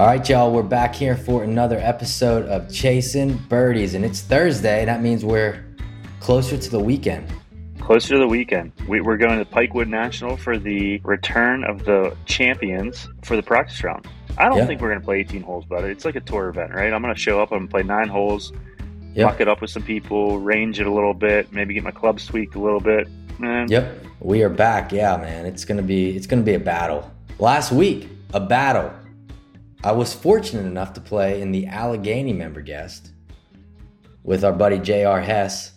[0.00, 4.86] All right, y'all, we're back here for another episode of Chasing Birdies, and it's Thursday.
[4.86, 5.62] That means we're
[6.20, 7.30] closer to the weekend.
[7.80, 8.72] Closer to the weekend.
[8.88, 13.84] We, we're going to Pikewood National for the return of the champions for the practice
[13.84, 14.06] round.
[14.38, 14.64] I don't Yeah.
[14.68, 16.90] think we're going to play 18 holes, but it's like a tour event, right?
[16.94, 18.54] I'm going to show up, to play nine holes,
[19.12, 19.26] Yep.
[19.26, 22.24] muck it up with some people, range it a little bit, maybe get my clubs
[22.24, 23.06] tweaked a little bit.
[23.42, 24.92] And Yep, we are back.
[24.92, 27.10] Yeah, man, it's gonna be it's gonna be a battle.
[27.38, 28.90] Last week, a battle.
[29.82, 33.12] I was fortunate enough to play in the Allegheny member guest
[34.22, 35.20] with our buddy J.R.
[35.20, 35.72] Hess.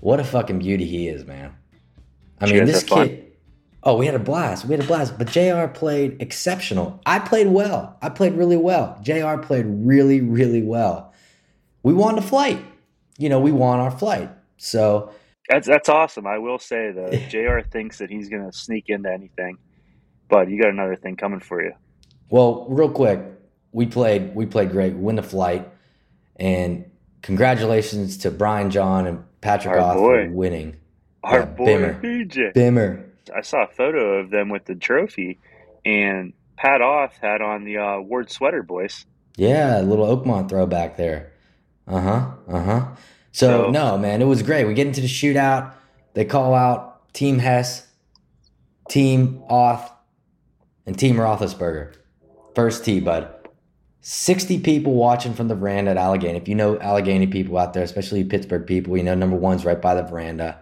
[0.00, 1.54] What a fucking beauty he is, man.
[2.40, 3.08] I mean, this fun?
[3.08, 3.32] kid.
[3.82, 4.66] Oh, we had a blast.
[4.66, 5.16] We had a blast.
[5.16, 7.00] But JR played exceptional.
[7.06, 7.96] I played well.
[8.02, 8.98] I played really well.
[9.02, 11.14] JR played really, really well.
[11.82, 12.62] We won the flight.
[13.16, 14.30] You know, we won our flight.
[14.58, 15.12] So,
[15.48, 16.26] That's that's awesome.
[16.26, 17.66] I will say though, Jr.
[17.66, 19.56] thinks that he's going to sneak into anything,
[20.28, 21.72] but you got another thing coming for you.
[22.28, 23.20] well, real quick,
[23.78, 24.92] we played we played great.
[24.94, 25.68] We win the flight.
[26.36, 26.84] And
[27.22, 30.26] congratulations to Brian John and Patrick Our Oth boy.
[30.26, 30.76] for winning.
[31.22, 32.00] Our Yeah, boy Bimmer.
[32.02, 32.52] BJ.
[32.54, 33.04] Bimmer.
[33.36, 35.38] I saw a photo of them with the trophy,
[35.84, 39.06] and Pat Oth had on the uh, Ward sweater, boys.
[39.36, 41.32] Yeah, a little Oakmont throwback there.
[41.86, 42.30] Uh huh.
[42.48, 42.86] Uh huh.
[43.32, 44.64] So, So- no, man, it was great.
[44.66, 45.72] We get into the shootout.
[46.14, 47.86] They call out Team Hess,
[48.88, 49.92] Team Oth,
[50.86, 51.94] and Team Roethlisberger.
[52.56, 53.28] First tee, bud.
[54.12, 56.38] 60 people watching from the veranda at Allegheny.
[56.38, 59.82] If you know Allegheny people out there, especially Pittsburgh people, you know number one's right
[59.82, 60.58] by the veranda.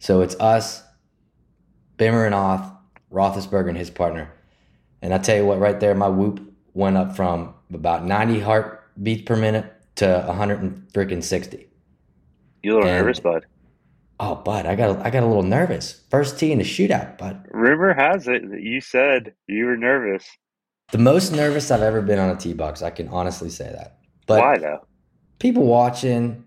[0.00, 0.82] So it's us,
[1.96, 2.72] Bimmer and Oth,
[3.12, 4.32] Roethlisberger and his partner.
[5.00, 6.40] And I tell you what, right there, my whoop
[6.74, 11.68] went up from about 90 heartbeats per minute to 100 and freaking 60.
[12.64, 13.46] You a little And- nervous, bud?
[14.18, 16.02] Oh, bud, I got I got a little nervous.
[16.10, 17.46] First tee in the shootout, bud.
[17.52, 20.24] Rumor has it that you said you were nervous.
[20.90, 22.82] The most nervous I've ever been on a tee box.
[22.82, 23.98] I can honestly say that.
[24.26, 24.86] But Why though?
[25.38, 26.44] people watching,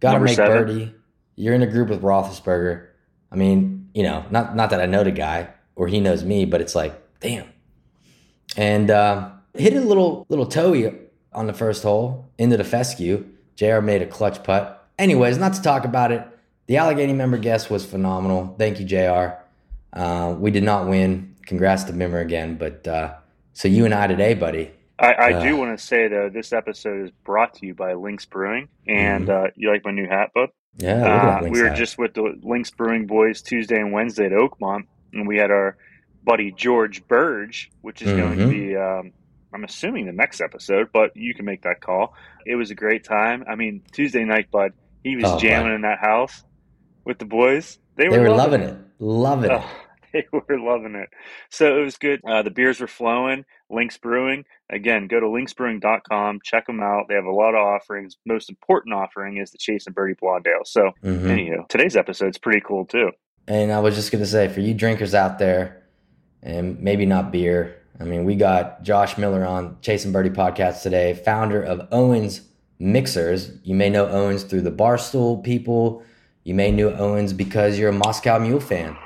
[0.00, 0.52] got to make seven.
[0.66, 0.94] birdie.
[1.36, 2.86] You're in a group with Roethlisberger.
[3.30, 6.44] I mean, you know, not not that I know the guy or he knows me,
[6.44, 7.46] but it's like, damn.
[8.56, 10.92] And uh, hit a little little toey
[11.32, 13.26] on the first hole into the fescue.
[13.56, 13.80] Jr.
[13.80, 14.88] made a clutch putt.
[14.98, 16.26] Anyways, not to talk about it.
[16.66, 18.54] The Allegheny member guest was phenomenal.
[18.58, 19.34] Thank you, Jr.
[19.92, 21.34] Uh, we did not win.
[21.46, 22.56] Congrats to Member again.
[22.56, 23.14] But uh,
[23.58, 24.70] so you and I today, buddy.
[25.00, 25.42] I, I Uh.
[25.42, 29.28] do want to say though, this episode is brought to you by Links Brewing, and
[29.28, 30.50] uh, you like my new hat, bud?
[30.76, 31.76] Yeah, Uh, we were hat.
[31.76, 35.76] just with the Links Brewing boys Tuesday and Wednesday at Oakmont, and we had our
[36.24, 38.50] buddy George Burge, which is going to Mhm.
[38.50, 39.12] be, um,
[39.52, 42.14] I'm assuming, the next episode, but you can make that call.
[42.46, 43.44] It was a great time.
[43.48, 45.74] I mean, Tuesday night, bud, he was Oh, jamming bud.
[45.76, 46.44] in that house
[47.04, 47.78] with the boys.
[47.96, 48.76] They were, They were loving, loving it.
[49.00, 49.62] Loving it.
[50.12, 51.08] They were loving it.
[51.50, 52.20] So it was good.
[52.26, 53.44] Uh, the beers were flowing.
[53.70, 54.44] Links Brewing.
[54.70, 56.40] Again, go to linksbrewing.com.
[56.44, 57.06] Check them out.
[57.08, 58.16] They have a lot of offerings.
[58.26, 60.64] Most important offering is the Chasing Birdie Blonde Ale.
[60.64, 61.22] So, Mhm.
[61.24, 63.10] anywho, today's episode's pretty cool too.
[63.46, 65.82] And I was just gonna say, for you drinkers out there,
[66.42, 67.76] and maybe not beer.
[68.00, 72.42] I mean, we got Josh Miller on Chasing Birdie podcast today, founder of Owens
[72.78, 73.50] Mixers.
[73.64, 76.02] You may know Owens through the Barstool people.
[76.44, 78.96] You may know Owens because you're a Moscow Mule fan.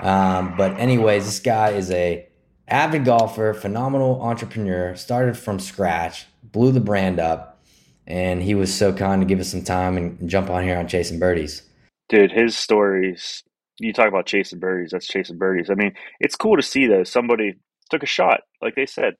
[0.00, 2.26] Um, but anyways, this guy is a
[2.68, 4.94] avid golfer, phenomenal entrepreneur.
[4.96, 7.62] Started from scratch, blew the brand up,
[8.06, 10.88] and he was so kind to give us some time and jump on here on
[10.88, 11.62] Chasing Birdies.
[12.08, 13.42] Dude, his stories,
[13.80, 15.70] you talk about chasing birdies, that's chasing birdies.
[15.70, 17.04] I mean, it's cool to see though.
[17.04, 17.54] Somebody
[17.90, 19.16] took a shot, like they said.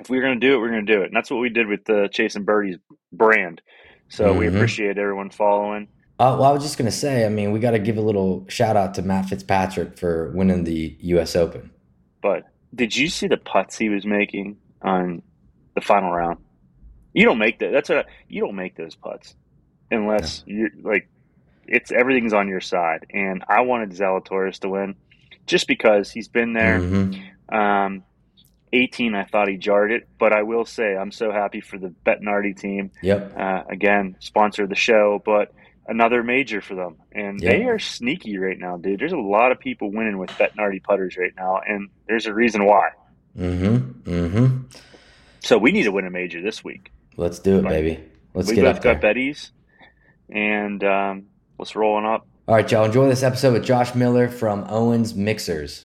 [0.00, 1.06] If we are going to do it, we're going to do it.
[1.06, 2.76] And that's what we did with the Chasing Birdies
[3.12, 3.62] brand.
[4.10, 4.48] So we Mhm.
[4.48, 5.88] appreciate everyone following.
[6.18, 7.26] Uh, well, I was just gonna say.
[7.26, 10.64] I mean, we got to give a little shout out to Matt Fitzpatrick for winning
[10.64, 11.34] the U.S.
[11.34, 11.70] Open.
[12.22, 12.44] But
[12.74, 15.22] did you see the putts he was making on
[15.74, 16.38] the final round?
[17.14, 17.72] You don't make that.
[17.72, 19.34] That's a you don't make those putts
[19.90, 21.08] unless you're like
[21.66, 23.06] it's everything's on your side.
[23.10, 24.94] And I wanted Zalatoris to win
[25.46, 26.78] just because he's been there.
[26.80, 27.22] Mhm.
[27.52, 28.04] Um,
[28.72, 31.94] 18, I thought he jarred it, but I will say I'm so happy for the
[32.04, 32.90] Bettinardi team.
[33.02, 33.34] Yep.
[33.38, 35.52] Uh, again, sponsor of the show, but
[35.86, 37.50] another major for them, and Yeah.
[37.50, 39.00] they are sneaky right now, dude.
[39.00, 42.64] There's a lot of people winning with Bettinardi putters right now, and there's a reason
[42.64, 42.90] why.
[43.38, 44.10] Mm-hmm.
[44.10, 44.56] Mm-hmm.
[45.40, 46.90] So we need to win a major this week.
[47.16, 47.70] Let's do it, Right.
[47.70, 48.00] baby.
[48.34, 49.14] Let's we get both up got there.
[49.14, 49.50] Betties,
[50.30, 51.26] and um,
[51.58, 52.26] let's roll on up.
[52.48, 52.84] All right, y'all.
[52.84, 55.82] Enjoy this episode with Josh Miller from Owens Mixers.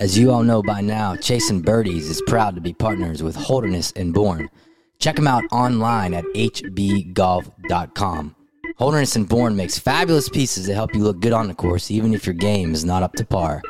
[0.00, 3.92] As you all know by now, Chasing Birdies is proud to be partners with Holderness
[3.96, 4.48] and Bourne.
[4.98, 8.36] Check them out online at hbgolf.com.
[8.78, 12.12] Holderness and Bourne makes fabulous pieces that help you look good on the course, even
[12.12, 13.62] if your game is not up to par.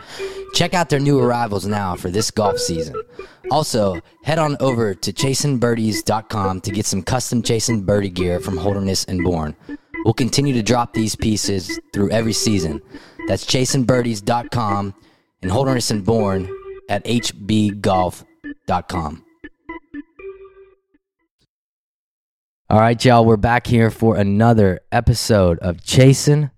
[0.52, 3.00] Check out their new arrivals now for this golf season.
[3.50, 9.04] Also, head on over to chasingbirdies.com to get some custom chasing birdie gear from Holderness
[9.04, 9.54] and Bourne.
[10.04, 12.82] We'll continue to drop these pieces through every season.
[13.28, 14.94] That's chasingbirdies.com
[15.42, 16.48] and Holderness and Bourne
[16.88, 19.25] at hbgolf.com.
[22.68, 26.50] All right, y'all, we're back here for another episode of Chasing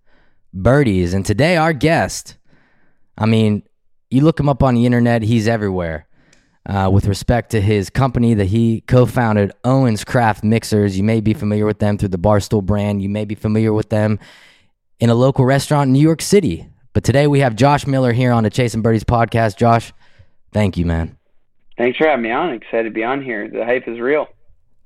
[0.54, 1.12] Birdies.
[1.12, 2.38] And today, our guest,
[3.18, 3.62] I mean,
[4.10, 6.08] you look him up on the internet, he's everywhere.
[6.64, 10.96] Uh, with respect to his company that he co founded, Owens Craft Mixers.
[10.96, 13.02] You may be familiar with them through the Barstool brand.
[13.02, 14.18] You may be familiar with them
[15.00, 16.70] in a local restaurant in New York City.
[16.94, 19.58] But today we have Josh Miller here on the Chasing Birdies podcast.
[19.58, 19.92] Josh,
[20.52, 21.18] thank you, man.
[21.76, 22.54] Thanks for having me on.
[22.54, 23.46] Excited to be on here.
[23.50, 24.26] The hype is real.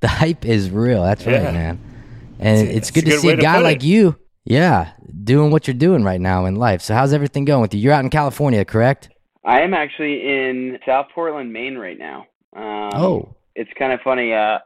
[0.02, 1.02] The hype is real.
[1.02, 1.52] That's right, Yeah.
[1.52, 1.78] man.
[2.40, 3.84] And It's- it's, good a to good see a guy like it.
[3.84, 4.88] you, yeah,
[5.24, 6.82] doing what you're doing right now in life.
[6.82, 7.80] So how's everything going with you?
[7.80, 9.08] You're out in California, correct?
[9.44, 12.26] I am actually in South Portland, Maine right now.
[12.54, 14.32] Um, oh, It's kind of funny.
[14.34, 14.58] Uh,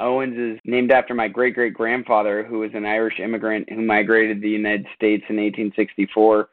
[0.00, 4.36] Owens is named after my great great grandfather, who was an Irish immigrant who migrated
[4.38, 6.48] to the United States in 1864.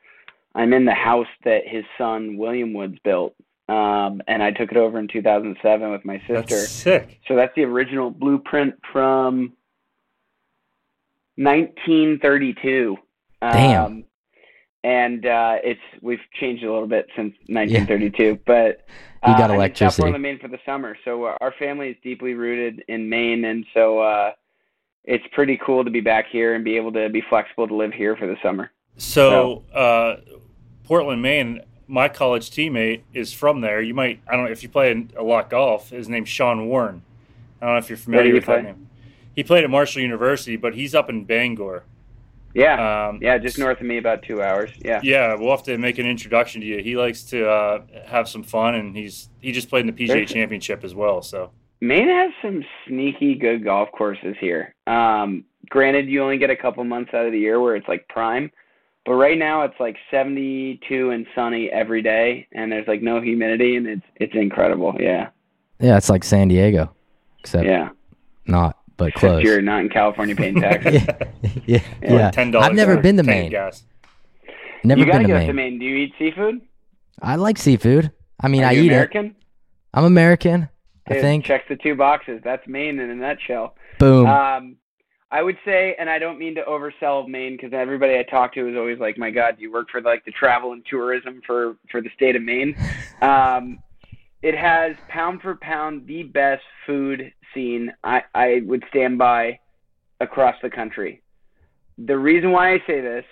[0.56, 3.34] I'm in the house that his son William Woods built,
[3.68, 6.56] um, and I took it over in 2007 with my sister.
[6.56, 7.20] That's sick.
[7.28, 9.54] So that's the original blueprint from
[11.36, 12.98] 1932.
[13.42, 13.86] Damn.
[13.86, 14.04] Um,
[14.84, 18.86] and uh, it's we've changed a little bit since 1932, but
[19.26, 20.18] You got uh, I'm in South electricity.
[20.18, 20.98] Maine for the summer.
[21.06, 24.32] So uh, our family is deeply rooted in Maine, and so uh,
[25.04, 27.94] it's pretty cool to be back here and be able to be flexible to live
[27.94, 28.72] here for the summer.
[28.98, 30.18] So, uh,
[30.84, 31.62] Portland, Maine.
[31.92, 33.82] My college teammate is from there.
[33.82, 35.90] You might, I don't know if you play a lot golf.
[35.90, 37.04] His name's Sean Warren.
[37.62, 38.88] I don't know if you're familiar with that name.
[39.36, 41.84] He played at Marshall University, but he's up in Bangor.
[42.54, 44.72] Yeah, Um, yeah, just north of me, about two hours.
[44.80, 46.82] Yeah, Yeah, we'll have to make an introduction to you.
[46.82, 50.08] He likes to uh, have some fun, and he's he just played in the PGA
[50.08, 51.22] Very- Championship as well.
[51.22, 51.52] So
[51.82, 54.76] Maine has some sneaky good golf courses here.
[54.88, 58.08] Um, granted, you only get a couple months out of the year where it's like
[58.08, 58.50] prime,
[59.06, 63.76] but right now it's like 72 and sunny every day, and there's like no humidity,
[63.76, 64.96] and it's it's incredible.
[65.00, 65.30] Yeah,
[65.80, 66.94] yeah, it's like San Diego,
[67.40, 67.90] except yeah.
[68.46, 69.44] not, but Except close.
[69.44, 71.04] you're not in California paying taxes.
[71.04, 71.22] yeah,
[71.66, 71.82] yeah.
[72.02, 72.32] Yeah.
[72.32, 72.70] ten dollars.
[72.70, 73.52] I've never been to Maine.
[73.52, 73.84] Gas.
[74.84, 75.48] Never you been gotta to go Maine.
[75.48, 75.80] to Maine.
[75.80, 76.62] Do you eat seafood?
[77.22, 78.12] I like seafood.
[78.40, 78.94] I mean, Are I you eat it.
[78.96, 79.36] American?
[79.94, 80.70] I'm American.
[81.08, 81.46] I think.
[81.46, 82.42] checks the two boxes.
[82.44, 83.76] That's Maine in a nutshell.
[84.00, 84.26] Boom.
[84.26, 84.78] Um,
[85.32, 88.68] I would say, and I don't mean to oversell Maine because everybody I talk to
[88.68, 92.02] is always like, "My God, you work for like the travel and tourism for for
[92.02, 92.76] the state of Maine."
[93.22, 93.78] Um,
[94.42, 97.94] it has pound for pound the best food scene.
[98.04, 99.60] I I would stand by
[100.20, 101.22] across the country.
[102.00, 103.26] The reason why I say this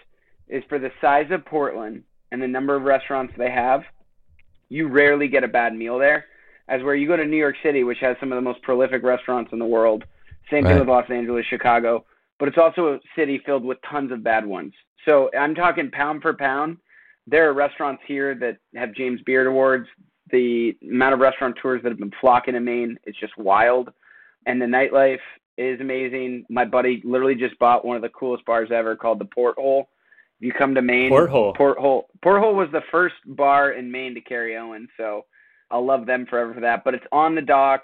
[0.48, 3.84] is for the size of Portland and the number of restaurants they have.
[4.70, 6.26] You rarely get a bad meal there,
[6.68, 9.02] as where you go to New York City, which has some of the most prolific
[9.02, 10.04] restaurants in the world.
[10.50, 10.72] Same Right.
[10.72, 12.06] thing with Los Angeles, Chicago,
[12.40, 14.74] but it's also a city filled with tons of bad ones.
[15.06, 16.78] So I'm talking pound for pound.
[17.28, 19.88] There are restaurants here that have James Beard Awards.
[20.32, 23.92] The amount of restaurateurs that have been flocking to Maine, it's just wild.
[24.46, 25.20] And the nightlife
[25.58, 26.46] is amazing.
[26.50, 29.90] My buddy literally just bought one of the coolest bars ever called the Porthole.
[30.40, 31.54] If you come to Maine, Porthole.
[31.54, 32.08] Porthole.
[32.24, 35.26] Porthole was the first bar in Maine to carry Owen, so
[35.70, 36.84] I'll love them forever for that.
[36.84, 37.84] But it's on the dock.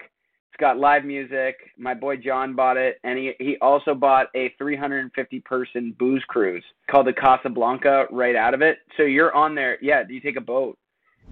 [0.56, 1.58] It's got live music.
[1.76, 6.64] My boy John bought it, and he he also bought a 350 person booze cruise
[6.90, 8.78] called the Casablanca right out of it.
[8.96, 9.76] So you're on there.
[9.82, 10.78] Yeah, you take a boat,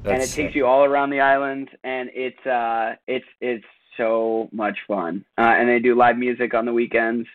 [0.05, 3.65] and it That's takes you all around the island, and it's uh it's it's
[3.97, 5.25] so much fun.
[5.39, 7.27] Uh, and they do live music on the weekends.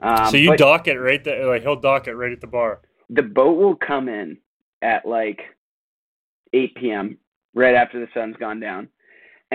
[0.00, 1.44] Um, so you but- dock it right there.
[1.44, 2.82] Like he'll dock it right at the bar.
[3.10, 4.38] the boat will come in
[4.80, 5.40] at like
[6.52, 7.18] 8 p.m.
[7.52, 8.88] right after the sun's gone down,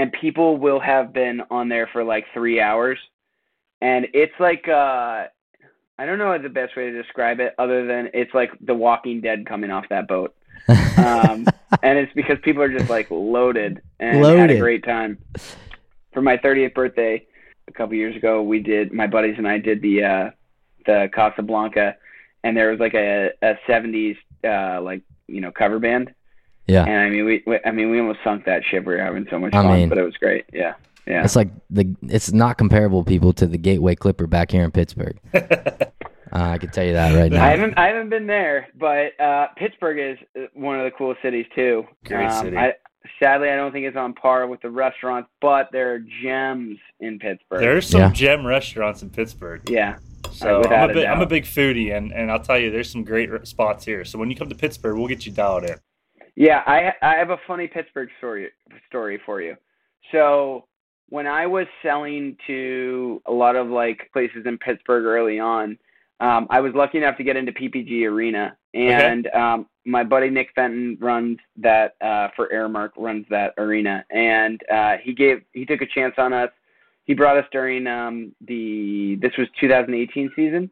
[0.02, 2.98] and people will have been on there for like three hours,
[3.82, 5.28] and it's like uh,
[6.00, 9.22] I don't know the best way to describe it other than it's like The Walking
[9.22, 10.34] Dead coming off that boat,
[10.98, 11.46] um,
[11.84, 15.20] and it's because people are just like loaded and had a great time.
[16.14, 17.24] For my 30th birthday
[17.68, 20.30] a couple years ago, we did my buddies and I did the uh,
[20.88, 21.96] the Casablanca,
[22.44, 26.12] and there was like a a 70s uh, like you know cover band,
[26.68, 26.84] yeah.
[26.84, 28.86] and I mean we, we I mean we almost sunk that ship.
[28.86, 30.46] We were having so much I fun, mean- but it was great.
[30.54, 30.74] Yeah,
[31.08, 31.24] yeah.
[31.24, 35.18] It's like the it's not comparable, people, to the Gateway Clipper back here in Pittsburgh.
[36.34, 37.44] Uh, I can tell you that right now.
[37.44, 41.22] I haven't I haven't been there, but uh, Pittsburgh is uh, one of the coolest
[41.22, 41.84] cities too.
[42.06, 42.56] Great Um, city.
[42.58, 42.74] I,
[43.22, 47.20] sadly, I don't think it's on par with the restaurants, but there are gems in
[47.20, 47.60] Pittsburgh.
[47.60, 48.12] There's some Yeah.
[48.14, 49.70] gem restaurants in Pittsburgh.
[49.70, 49.98] yeah,
[50.32, 52.72] So without I'm a a, big, I'm a big foodie, and, and I'll tell you,
[52.72, 54.06] there's some great spots here.
[54.06, 55.76] So when you come to Pittsburgh, we'll get you dialed in.
[56.36, 58.50] Yeah, I I have a funny Pittsburgh story
[58.88, 59.56] story for you.
[60.12, 60.66] So
[61.10, 65.78] when I was selling to a lot of like places in Pittsburgh early on,
[66.22, 69.38] um, I was lucky enough to get into PPG Arena, and okay.
[69.38, 74.98] um, my buddy Nick Fenton runs that uh, for Aramark, runs that arena, and uh,
[75.04, 76.50] he gave he took a chance on us.
[77.06, 80.70] He brought us during um, the this was 2018 season,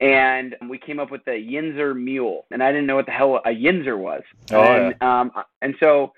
[0.00, 3.36] and we came up with the Yinzer Mule, and I didn't know what the hell
[3.36, 4.22] a Yinzer was.
[4.52, 5.20] Oh, and, yeah.
[5.20, 6.12] um, and so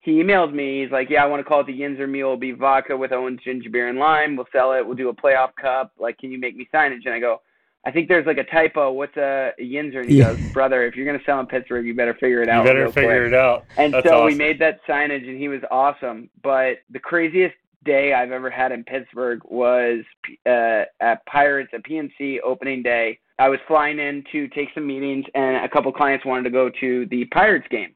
[0.00, 0.82] he emailed me.
[0.82, 2.28] He's like, "Yeah, I want to call it the Yinzer Mule.
[2.28, 4.36] It'll be vodka with Owens ginger beer and lime.
[4.36, 4.86] We'll sell it.
[4.86, 5.92] We'll do a playoff cup.
[5.98, 7.42] Like, can you make me signage?" And I go,
[7.84, 8.92] "I think there's like a typo.
[8.92, 10.32] What's a, a Yinzer?" And he yeah.
[10.32, 12.64] goes, "Brother, if you're gonna sell in Pittsburgh, you better figure it out.
[12.64, 13.32] You better figure quick.
[13.32, 14.26] it out." And That's so awesome.
[14.26, 16.30] we made that signage, and he was awesome.
[16.42, 20.04] But the craziest day I've ever had in Pittsburgh was
[20.46, 23.18] uh, at Pirates at PNC opening day.
[23.38, 26.70] I was flying in to take some meetings, and a couple clients wanted to go
[26.80, 27.94] to the Pirates game.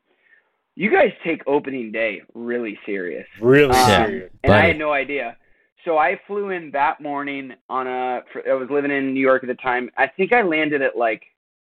[0.76, 3.26] You guys take opening day really serious.
[3.40, 4.30] Really Um, serious.
[4.44, 5.37] And I had no idea.
[5.85, 8.23] So I flew in that morning on a.
[8.49, 9.90] I was living in New York at the time.
[9.97, 11.23] I think I landed at like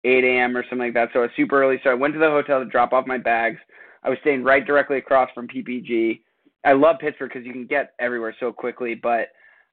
[0.03, 0.55] 8 a.m.
[0.55, 1.09] or something like that.
[1.11, 1.79] So it was super early.
[1.83, 3.59] So I went to the hotel to drop off my bags.
[4.03, 6.21] I was staying right directly across from PPG.
[6.63, 8.95] I love Pittsburgh because you can get everywhere so quickly.
[8.95, 9.29] But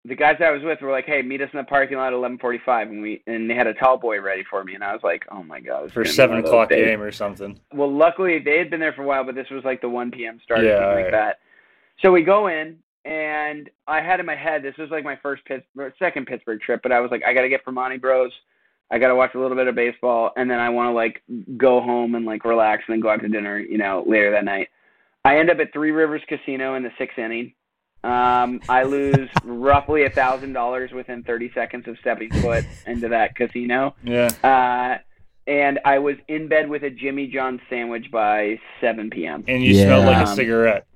[0.07, 2.13] the guys I was with were like, "Hey, meet us in the parking lot at
[2.19, 5.03] 11:45," and we and they had a tall boy ready for me, and I was
[5.03, 6.85] like, "Oh my god!" For seven one of those o'clock days.
[6.85, 7.59] game or something.
[7.73, 10.11] Well, luckily they had been there for a while, but this was like the 1
[10.11, 10.41] p.m.
[10.43, 11.03] start or Yeah, something right.
[11.05, 11.39] like that.
[12.03, 15.45] So we go in, and I had in my head this was like my first
[15.47, 18.33] Pittsburgh, second Pittsburgh trip, but I was like, I got to get Primanti Bros.
[18.91, 21.23] I got to watch a little bit of baseball, and then I want to like
[21.57, 24.45] go home and like relax and then go out to dinner, you know, later that
[24.45, 24.69] night.
[25.25, 27.55] I end up at Three Rivers Casino in the sixth inning.
[28.05, 33.35] Um, I lose roughly a thousand dollars within 30 seconds of stepping foot into that
[33.35, 33.95] casino.
[34.05, 34.29] Yeah.
[34.43, 34.99] Uh,
[35.47, 39.45] and I was in bed with a Jimmy John's sandwich by 7 p.m.
[39.49, 40.35] And you smelled like a Yeah.
[40.35, 40.87] cigarette.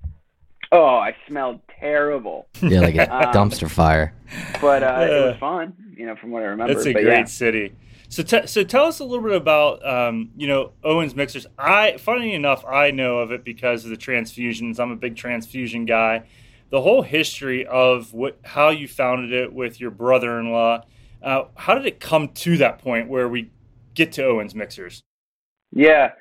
[0.71, 4.13] Oh, I smelled terrible, Yeah, like a Um, dumpster fire.
[4.61, 6.73] but uh, it was fun, you know, from what I remember.
[6.75, 7.25] It's a but great yeah.
[7.25, 7.73] city.
[8.11, 11.47] So, t- so tell us a little bit about, um, you know, Owens Mixers.
[11.59, 14.79] I, funny enough, I know of it because of the transfusions.
[14.79, 16.25] I'm a big transfusion guy.
[16.71, 20.85] The whole history of what, how you founded it with your brother-in-law.
[21.23, 23.51] Uh, how did it come to that point where we
[23.95, 25.03] get to Owens Mixers?
[25.73, 26.13] Yeah.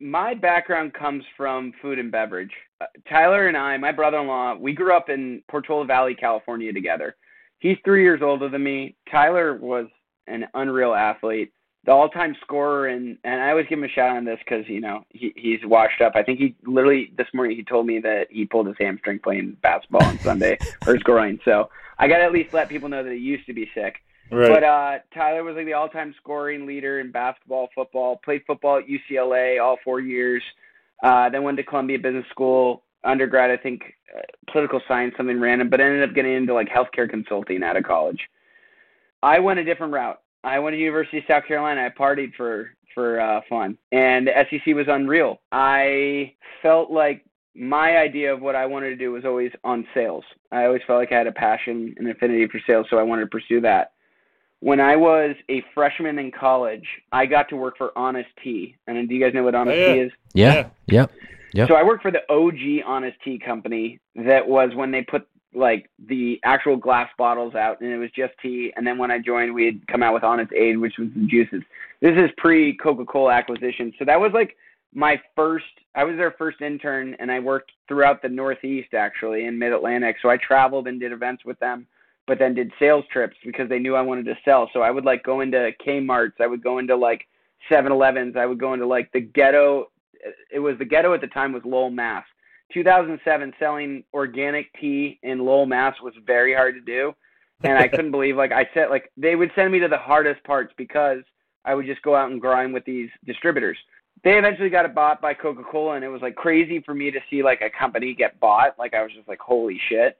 [0.00, 2.52] My background comes from food and beverage.
[2.80, 6.72] Uh, Tyler and I, my brother in law, we grew up in Portola Valley, California
[6.72, 7.16] together.
[7.58, 8.96] He's three years older than me.
[9.10, 9.86] Tyler was
[10.26, 11.52] an unreal athlete,
[11.84, 12.88] the all time scorer.
[12.88, 15.32] And, and I always give him a shout out on this because, you know, he,
[15.36, 16.12] he's washed up.
[16.14, 19.56] I think he literally this morning he told me that he pulled his hamstring playing
[19.62, 21.40] basketball on Sunday or his groin.
[21.44, 23.96] So I got to at least let people know that he used to be sick.
[24.30, 24.48] Right.
[24.48, 28.20] But uh, Tyler was like the all-time scoring leader in basketball, football.
[28.24, 30.42] Played football at UCLA all four years.
[31.02, 32.84] Uh, then went to Columbia Business School.
[33.02, 33.82] Undergrad, I think,
[34.16, 34.20] uh,
[34.52, 35.68] political science, something random.
[35.68, 38.20] But ended up getting into like healthcare consulting out of college.
[39.22, 40.20] I went a different route.
[40.44, 41.84] I went to University of South Carolina.
[41.86, 45.40] I partied for for uh, fun, and the SEC was unreal.
[45.52, 50.24] I felt like my idea of what I wanted to do was always on sales.
[50.50, 53.22] I always felt like I had a passion and affinity for sales, so I wanted
[53.22, 53.92] to pursue that
[54.60, 58.76] when I was a freshman in college, I got to work for Honest Tea.
[58.86, 59.94] And do you guys know what Honest Oh, yeah.
[59.94, 60.12] Tea is?
[60.34, 60.54] Yeah.
[60.54, 60.68] Yeah.
[60.86, 61.12] Yep.
[61.52, 61.68] Yep.
[61.68, 65.90] So I worked for the OG Honest Tea company that was when they put like
[66.08, 68.72] the actual glass bottles out and it was just tea.
[68.76, 71.26] And then when I joined, we had come out with Honest Aid, which was the
[71.26, 71.62] juices.
[72.00, 73.92] This is pre Coca Cola acquisition.
[73.98, 74.56] So that was like
[74.94, 75.64] my first,
[75.94, 80.16] I was their first intern and I worked throughout the Northeast actually in Mid Atlantic.
[80.22, 81.86] So I traveled and did events with them
[82.30, 84.70] but then did sales trips because they knew I wanted to sell.
[84.72, 87.26] So I would like go into Kmart's, I would go into like
[87.68, 89.90] 7-Elevens, I would go into like the ghetto.
[90.52, 92.24] It was the ghetto at the time was Lowell, Mass.
[92.72, 97.14] 2007, selling organic tea in Lowell, Mass was very hard to do,
[97.62, 100.42] and I couldn't believe like I said like they would send me to the hardest
[100.44, 101.18] parts because
[101.64, 103.78] I would just go out and grind with these distributors.
[104.22, 107.20] They eventually got it bought by Coca-Cola, and it was like crazy for me to
[107.30, 108.78] see like a company get bought.
[108.78, 110.18] Like I was just like, holy shit.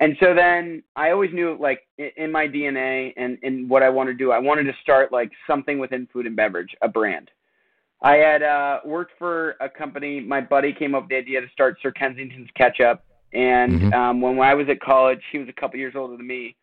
[0.00, 4.12] And so then I always knew like in my DNA and in what I wanted
[4.12, 7.30] to do, I wanted to start like something within food and beverage, a brand.
[8.04, 10.20] I had uh, worked for a company.
[10.20, 13.02] My buddy came up with the idea to start Sir Kensington's Ketchup.
[13.32, 13.94] And Mhm.
[13.94, 16.54] um, when I was at college, he was a couple years older than me.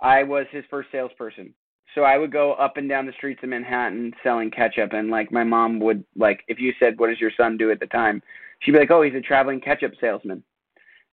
[0.00, 1.54] I was his first salesperson.
[1.94, 4.92] So I would go up and down the streets of Manhattan selling ketchup.
[4.92, 7.80] And like my mom would like, if you said, "What does your son do?" at
[7.80, 8.22] the time,
[8.60, 10.42] she'd be like, "Oh, he's a traveling ketchup salesman."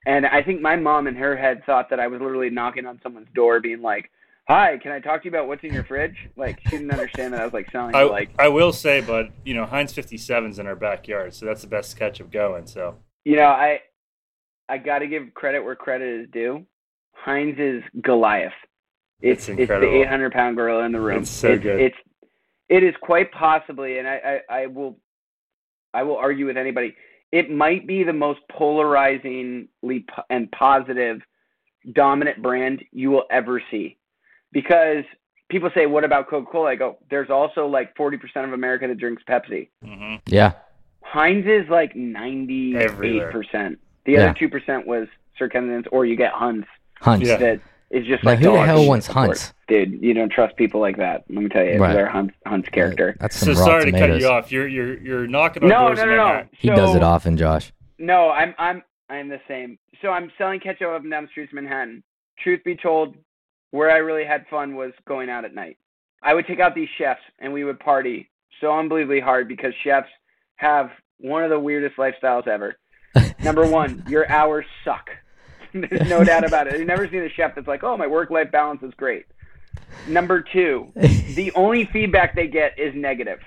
[0.06, 3.00] And I think my mom in her head thought that I was literally knocking on
[3.02, 4.10] someone's door, being like,
[4.50, 6.28] Hi, can I talk to you about what's in your fridge?
[6.34, 7.94] Like, she didn't understand that I was like selling.
[7.94, 11.62] I, like, I will say, but you know, Heinz 57's in our backyard, so that's
[11.62, 12.66] the best ketchup going.
[12.66, 13.78] So you know, I
[14.68, 16.66] I got to give credit where credit is due.
[17.12, 18.50] Heinz is Goliath.
[19.20, 21.22] It's It's it's, the 800 pound gorilla in the room.
[21.22, 21.80] It's so it's, good.
[21.80, 21.96] It's
[22.68, 24.98] it is quite possibly, and I, I I will
[25.94, 26.96] I will argue with anybody.
[27.30, 31.20] It might be the most polarizingly po- and positive
[31.92, 33.96] dominant brand you will ever see,
[34.52, 35.04] because
[35.48, 38.98] people say, "What about Coca Cola?" I go, "There's also like 40% of America that
[38.98, 40.52] drinks Pepsi." hmm Yeah.
[41.02, 43.32] Heinz is like ninety eight Everywhere.
[43.32, 43.78] percent.
[44.06, 46.68] The other two percent was Sir Kensington's, or you get Hunts
[47.00, 47.26] Hunts.
[47.28, 47.36] Yeah.
[47.36, 49.14] that is just Like like, who the hell wants the.
[49.14, 49.52] Hunts?
[49.66, 51.24] Dude, you don't trust people like that.
[51.28, 51.92] Let me tell you, Right.
[51.92, 53.16] they're Hunt's, Hunt's character.
[53.18, 54.52] That's So some raw sorry to cut you off.
[54.52, 56.22] You're you're you're knocking on No, doors no, in no, no.
[56.24, 56.48] Manhattan.
[56.52, 57.72] He does it often, Josh.
[57.98, 59.78] No, I'm I'm I'm the same.
[60.02, 62.02] So I'm selling ketchup up and down the streets of Manhattan.
[62.38, 63.16] Truth be told,
[63.70, 65.78] where I really had fun was going out at night.
[66.22, 68.28] I would take out these chefs and we would party
[68.60, 70.08] so unbelievably hard because chefs
[70.56, 72.76] have one of the weirdest lifestyles ever.
[73.42, 75.08] Number one, your hours suck.
[75.72, 76.78] There's no doubt about it.
[76.78, 79.26] You've never seen a chef that's like, "Oh, my work-life balance is great."
[80.08, 83.38] Number two, the only feedback they get is negative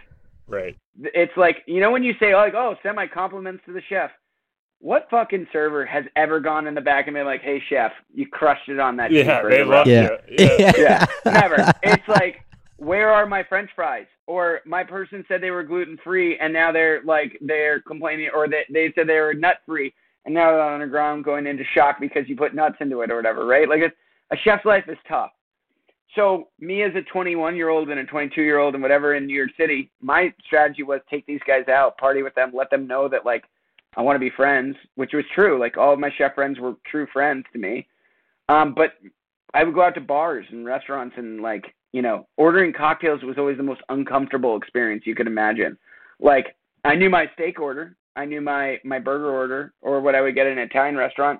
[0.47, 0.75] Right.
[0.97, 4.11] it's like you know when you say like oh send my compliments to the chef
[4.83, 8.27] what fucking server has ever gone in the back and been like hey chef you
[8.27, 10.09] crushed it on that Yeah, they bro." love Yeah.
[10.27, 10.37] you.
[10.59, 10.71] Yeah.
[10.77, 12.41] yeah never it's like
[12.77, 16.71] where are my french fries or my person said they were gluten free and now
[16.73, 19.93] they're like they're complaining or they, they said they were nut free
[20.25, 23.09] and now they're on the ground going into shock because you put nuts into it
[23.11, 23.95] or whatever right like it's,
[24.31, 25.31] a chef's life is tough
[26.15, 29.25] so me as a 21 year old and a 22 year old and whatever in
[29.25, 32.85] New York City, my strategy was take these guys out, party with them, let them
[32.85, 33.45] know that like
[33.95, 35.59] I want to be friends, which was true.
[35.59, 37.87] Like all of my chef friends were true friends to me.
[38.49, 38.93] Um, but
[39.53, 43.37] I would go out to bars and restaurants and like you know ordering cocktails was
[43.37, 45.77] always the most uncomfortable experience you could imagine.
[46.19, 50.21] Like I knew my steak order, I knew my my burger order or what I
[50.21, 51.39] would get in an Italian restaurant.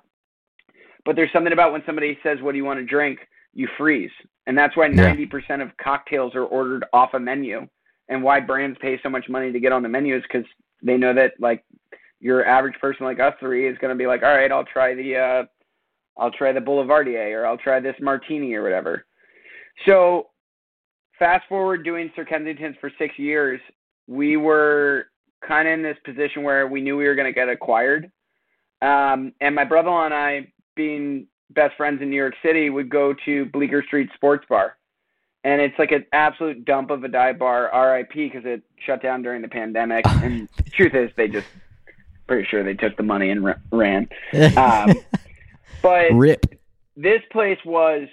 [1.04, 3.20] But there's something about when somebody says, "What do you want to drink?"
[3.54, 4.10] you freeze.
[4.46, 5.14] And that's why Yeah.
[5.14, 7.66] 90% of cocktails are ordered off a menu
[8.08, 10.46] and why brands pay so much money to get on the menu is because
[10.82, 11.64] they know that like
[12.24, 14.94] your average person like us three is going to be like, all right, I'll try
[14.94, 15.42] the, uh,
[16.16, 19.04] I'll try the Boulevardier or I'll try this martini or whatever.
[19.84, 20.28] So
[21.18, 23.60] fast forward doing Sir Kensington's for six years,
[24.06, 25.08] we were
[25.46, 28.10] kind of in this position where we knew we were going to get acquired.
[28.80, 33.14] Um, and my brother-in-law and I, being best friends in New York City, would go
[33.26, 34.78] to Bleecker Street Sports Bar.
[35.44, 39.20] And it's like an absolute dump of a dive bar, RIP, because it shut down
[39.20, 40.06] during the pandemic.
[40.22, 41.46] And the truth is, they just
[42.26, 44.08] pretty sure they took the money and ra- ran.
[44.56, 44.94] Um,
[45.82, 46.46] but Rip.
[46.96, 48.08] this place was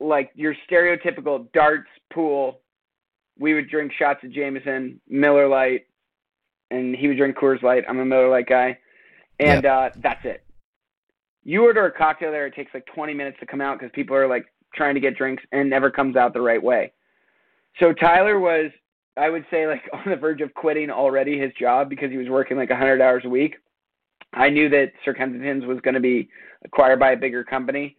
[0.00, 2.60] like your stereotypical darts pool.
[3.38, 5.86] We would drink shots of Jameson, Miller Lite,
[6.70, 7.84] and he would drink Coors Light.
[7.88, 8.78] I'm a Miller Lite guy,
[9.38, 10.44] and uh, that's it.
[11.44, 14.16] You order a cocktail there, it takes like 20 minutes to come out because people
[14.16, 16.92] are like trying to get drinks and never comes out the right way.
[17.78, 18.70] So Tyler was,
[19.16, 22.28] I would say, like on the verge of quitting already his job because he was
[22.28, 23.56] working like 100 hours a week.
[24.32, 26.28] I knew that Sir Kensington's was going to be
[26.64, 27.96] acquired by a bigger company.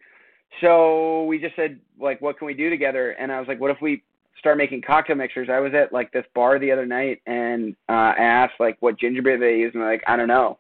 [0.61, 3.11] So we just said, like, what can we do together?
[3.11, 4.03] And I was like, what if we
[4.37, 5.49] start making cocktail mixers?
[5.51, 8.99] I was at like this bar the other night and uh, I asked like what
[8.99, 10.59] ginger beer they use, and like, I don't know.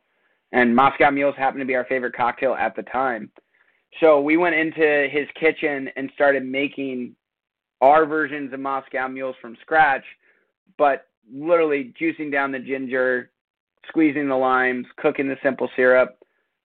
[0.51, 3.29] And Moscow Mules happened to be our favorite cocktail at the time.
[3.99, 7.15] So we went into his kitchen and started making
[7.81, 10.03] our versions of Moscow Mules from scratch,
[10.77, 13.31] but literally juicing down the ginger,
[13.87, 16.17] squeezing the limes, cooking the simple syrup,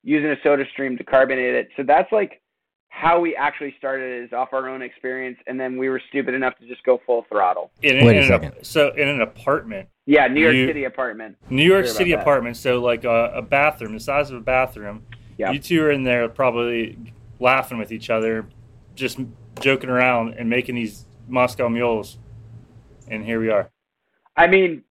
[0.05, 1.69] using a soda stream to carbonate it.
[1.77, 2.41] So that's like
[2.89, 6.59] how we actually started is off our own experience, and then we were stupid enough
[6.59, 7.71] to just go full throttle.
[7.83, 8.53] In, Wait a in an, second.
[8.65, 11.37] so in an apartment, Yeah, New York You- City apartment.
[11.49, 12.21] New York Sure about City that.
[12.21, 15.05] apartment, so like a, a bathroom, the size of a bathroom.
[15.39, 15.53] Yeah.
[15.53, 16.99] You two are in there probably
[17.41, 18.47] laughing with each other,
[18.95, 19.19] just
[19.61, 22.19] joking around and making these Moscow mules.
[23.09, 23.71] And here we are.
[24.37, 24.83] I mean,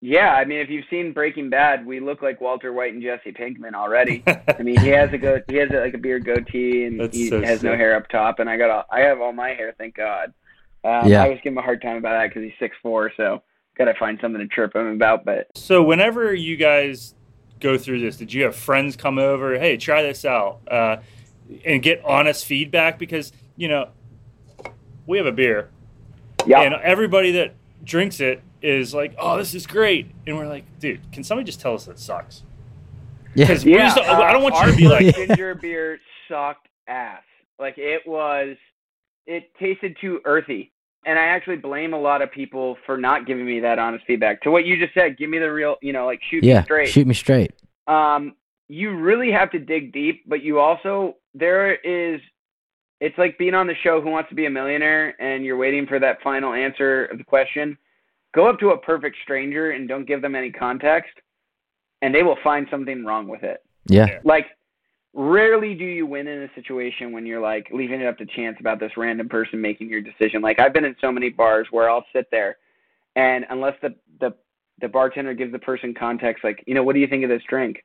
[0.00, 3.32] yeah, I mean, if you've seen Breaking Bad, we look like Walter White and Jesse
[3.32, 4.22] Pinkman already.
[4.26, 7.16] I mean, he has a go, he has a, like a beard goatee, and That's
[7.16, 8.38] he so has no hair up top.
[8.38, 10.32] And I got, all, I have all my hair, thank God.
[10.84, 11.20] Um, Yeah.
[11.20, 13.42] I always give him a hard time about that because he's six four, so
[13.76, 15.24] gotta find something to chirp him about.
[15.24, 17.14] But so whenever you guys
[17.60, 19.58] go through this, did you have friends come over?
[19.58, 20.96] Hey, try this out, uh,
[21.66, 23.88] and get honest feedback because you know
[25.06, 25.68] we have a beer,
[26.46, 30.64] yeah, and everybody that drinks it is like, "Oh, this is great," and we're like,
[30.78, 32.42] "Dude, can somebody just tell us it sucks?"
[33.34, 33.46] Yeah.
[33.46, 36.00] Because we yeah, just don't- I don't want uh, you to be like, ginger beer
[36.28, 37.22] sucked ass.
[37.58, 38.56] Like it was
[39.26, 40.72] it tasted too earthy.
[41.06, 44.42] And I actually blame a lot of people for not giving me that honest feedback.
[44.42, 46.64] To what you just said, give me the real, you know, like shoot yeah, me
[46.64, 46.88] straight.
[46.88, 47.52] shoot me straight.
[47.86, 48.34] Um,
[48.68, 52.20] you really have to dig deep, but you also there is
[53.00, 55.86] it's like being on the show Who Wants to Be a Millionaire and you're waiting
[55.86, 57.78] for that final answer of the question.
[58.34, 61.12] Go up to a perfect stranger and don't give them any context,
[62.02, 63.62] and they will find something wrong with it.
[63.86, 64.20] Yeah.
[64.24, 64.46] Like,
[65.12, 68.56] rarely do you win in a situation when you're like leaving it up to chance
[68.60, 70.42] about this random person making your decision.
[70.42, 72.58] Like, I've been in so many bars where I'll sit there,
[73.16, 74.34] and unless the the
[74.80, 77.42] the bartender gives the person context, like, you know, what do you think of this
[77.48, 77.84] drink?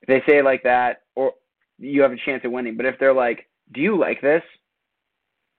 [0.00, 1.34] If they say it like that, or
[1.78, 2.76] you have a chance at winning.
[2.76, 4.42] But if they're like, do you like this?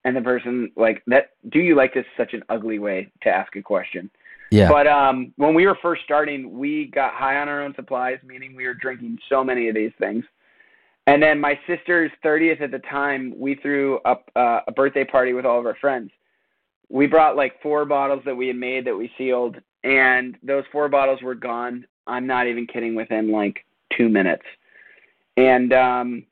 [0.06, 2.06] And the person like that, do you like this?
[2.16, 4.10] Such an ugly way to ask a question.
[4.52, 4.70] Yeah.
[4.70, 8.56] But um, when we were first starting, we got high on our own supplies, meaning
[8.56, 10.24] we were drinking so many of these things.
[11.08, 15.34] And then my sister's 30th at the time, we threw up uh, a birthday party
[15.34, 16.12] with all of our friends.
[16.90, 20.88] We brought like four bottles that we had made that we sealed, and those four
[20.88, 21.86] bottles were gone.
[22.06, 22.94] I'm not even kidding.
[22.94, 23.66] Within like
[23.98, 24.46] two minutes,
[25.36, 26.26] and um,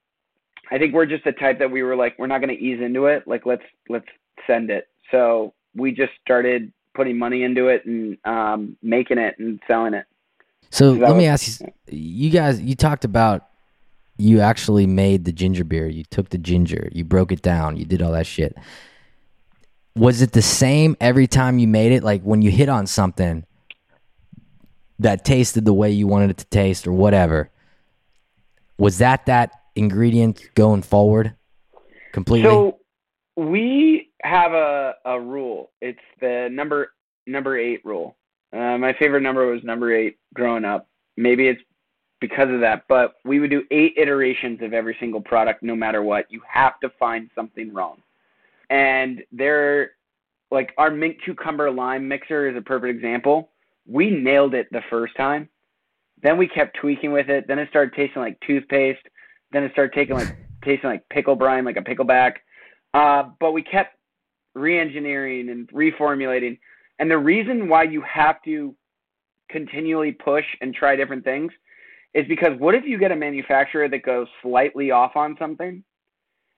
[0.71, 2.81] I think we're just the type that we were like, we're not going to ease
[2.81, 3.27] into it.
[3.27, 4.07] Like let's let's
[4.47, 4.87] send it.
[5.11, 10.05] So we just started putting money into it and um, making it and selling it.
[10.69, 13.47] So let me ask you, you guys, you talked about
[14.17, 15.87] you actually made the ginger beer.
[15.87, 18.55] You took the ginger, you broke it down, you did all that shit.
[19.95, 22.03] Was it the same every time you made it?
[22.03, 23.45] Like when you hit on something
[24.99, 27.51] that tasted the way you wanted it to taste or whatever,
[28.77, 31.35] was that that ingredient going forward
[32.13, 32.49] completely?
[32.49, 32.79] So
[33.35, 35.71] we have a, a rule.
[35.81, 36.93] It's the number
[37.27, 38.15] number eight rule.
[38.51, 40.87] Uh, my favorite number was number eight growing up.
[41.17, 41.61] Maybe it's
[42.19, 46.01] because of that, but we would do eight iterations of every single product, no matter
[46.01, 46.31] what.
[46.31, 48.01] You have to find something wrong,
[48.69, 49.91] and they're
[50.51, 53.49] like our mint cucumber lime mixer is a perfect example.
[53.85, 55.49] We nailed it the first time.
[56.21, 57.47] Then we kept tweaking with it.
[57.47, 59.05] Then it started tasting like toothpaste.
[59.53, 62.33] Then it started taking like tasting like pickle brine, like a pickleback.
[62.93, 63.95] Uh, but we kept
[64.55, 66.59] re-engineering and reformulating.
[66.99, 68.75] And the reason why you have to
[69.49, 71.51] continually push and try different things
[72.13, 75.83] is because what if you get a manufacturer that goes slightly off on something,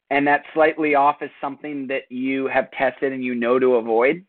[0.09, 4.25] and that slightly off is something that you have tested and you know to avoid,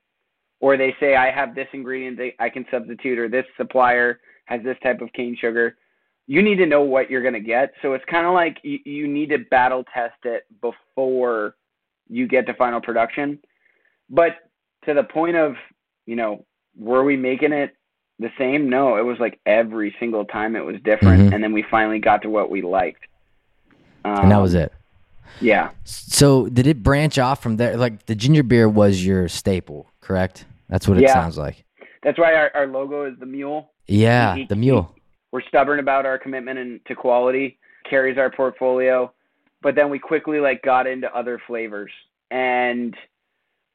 [0.60, 4.62] or they say I have this ingredient that I can substitute, or this supplier has
[4.62, 5.76] this type of cane sugar.
[6.26, 7.72] You need to know what you're going to get.
[7.82, 11.54] So it's kind of like you, you need to battle test it before
[12.08, 13.38] you get to final production.
[14.10, 14.32] But
[14.86, 15.54] to the point of,
[16.06, 16.44] you know,
[16.76, 17.76] were we making it
[18.18, 18.68] the same?
[18.68, 21.30] No, it was like every single time it was different.
[21.30, 21.34] Mhm.
[21.34, 23.04] And then we finally got to what we liked.
[24.04, 24.72] Um, and that was it.
[25.40, 25.70] Yeah.
[25.84, 27.76] So did it branch off from there?
[27.76, 30.44] Like the ginger beer was your staple, correct?
[30.68, 31.12] That's what it Yeah.
[31.14, 31.64] sounds like.
[32.02, 33.70] That's why our, our logo is the mule.
[33.86, 34.92] Yeah, He- the mule.
[35.32, 37.58] We're stubborn about our commitment and to quality,
[37.88, 39.12] carries our portfolio,
[39.62, 41.90] but then we quickly like got into other flavors.
[42.30, 42.96] And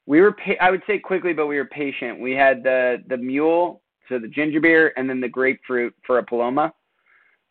[0.06, 2.20] we were pa- I would say quickly, but we were patient.
[2.20, 6.22] We had the the mule, so the ginger beer, and then the grapefruit for a
[6.22, 6.72] paloma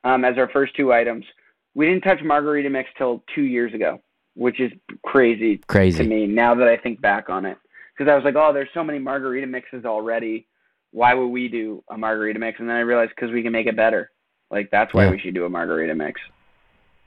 [0.03, 1.25] um, as our first two items.
[1.73, 4.01] We didn't touch margarita mix till two years ago,
[4.35, 4.71] which is
[5.05, 7.57] crazy crazy to me now that I think back on it.
[7.97, 10.47] Because I was like, oh, there's so many margarita mixes already.
[10.91, 12.59] Why would we do a margarita mix?
[12.59, 14.11] And then I realized because we can make it better.
[14.49, 15.11] Like that's why Yeah.
[15.11, 16.19] we should do a margarita mix.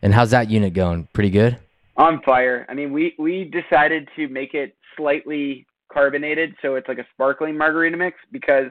[0.02, 1.08] And how's that unit going?
[1.12, 1.58] Pretty good?
[1.96, 2.66] On fire.
[2.68, 7.56] I mean, we we decided to make it slightly carbonated, so it's like a sparkling
[7.56, 8.70] margarita mix because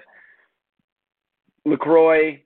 [1.66, 2.42] Lacroix,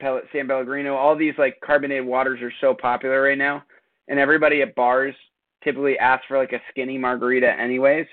[0.00, 3.62] Pel- San Pellegrino, all these like carbonated waters are so popular right now,
[4.08, 5.14] and everybody at bars
[5.62, 8.06] typically asks for like a skinny margarita, anyways.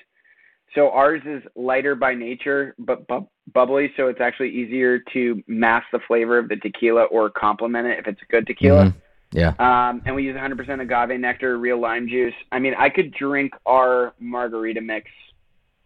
[0.75, 5.87] So ours is lighter by nature, but bu- bubbly, so it's actually easier to mask
[5.91, 8.85] the flavor of the tequila or complement it if it's a good tequila.
[8.87, 8.93] Mhm.
[9.31, 9.53] Yeah.
[9.59, 12.33] Um, and we use 100% agave nectar, real lime juice.
[12.51, 15.09] I mean, I could drink our margarita mix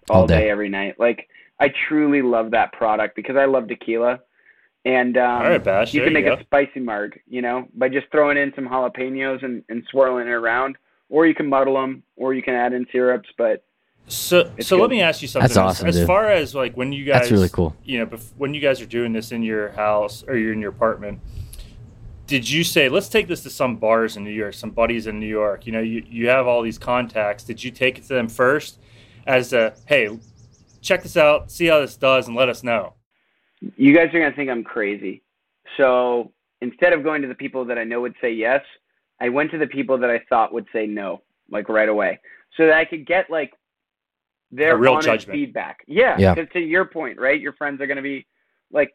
[0.09, 0.41] all, All day.
[0.41, 0.49] day.
[0.49, 0.99] every night.
[0.99, 1.27] Like,
[1.59, 4.19] I truly love that product because I love tequila.
[4.83, 5.93] And um, All right, Bash.
[5.93, 8.67] you there can make you a spicy marg, you know, by just throwing in some
[8.67, 10.75] jalapenos and, and swirling it around.
[11.09, 13.29] Or you can muddle them, or you can add in syrups.
[13.37, 13.63] But
[14.07, 14.81] So, It's so good.
[14.81, 15.47] let me ask you something.
[15.47, 16.07] That's awesome, As, as dude.
[16.07, 17.75] far as like when you guys, That's really cool.
[17.83, 20.59] You know, bef- when you guys are doing this in your house or you're in
[20.59, 21.19] your apartment,
[22.27, 25.19] did you say, let's take this to some bars in New York, some buddies in
[25.19, 25.65] New York?
[25.65, 27.43] You know, you, you have all these contacts.
[27.43, 28.79] Did you take it to them first
[29.27, 30.17] as a, hey,
[30.81, 32.93] check this out, see how this does, and let us know?
[33.77, 35.21] you guys are going to think I'm crazy.
[35.77, 38.61] So instead of going to the people that I know would say yes,
[39.19, 42.19] I went to the people that I thought would say no, like right away.
[42.57, 43.51] so that I could get like
[44.51, 45.31] their real honest judgment.
[45.37, 45.83] feedback.
[45.87, 46.35] Yeah, Yeah.
[46.35, 47.39] 'cause to your point, right?
[47.39, 48.25] Your friends are going to be
[48.71, 48.93] like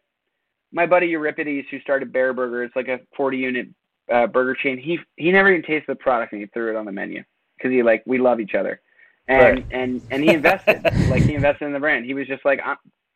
[0.73, 2.65] my buddy Euripides, who started Bareburger.
[2.65, 3.69] It's like a 40 unit
[4.13, 4.79] uh, burger chain.
[4.79, 7.25] He he never even tasted the product and he threw it on the menu
[7.57, 8.81] because he like we love each other,
[9.29, 9.67] and Right.
[9.71, 12.05] and and he invested like he invested in the brand.
[12.05, 12.61] He was just like,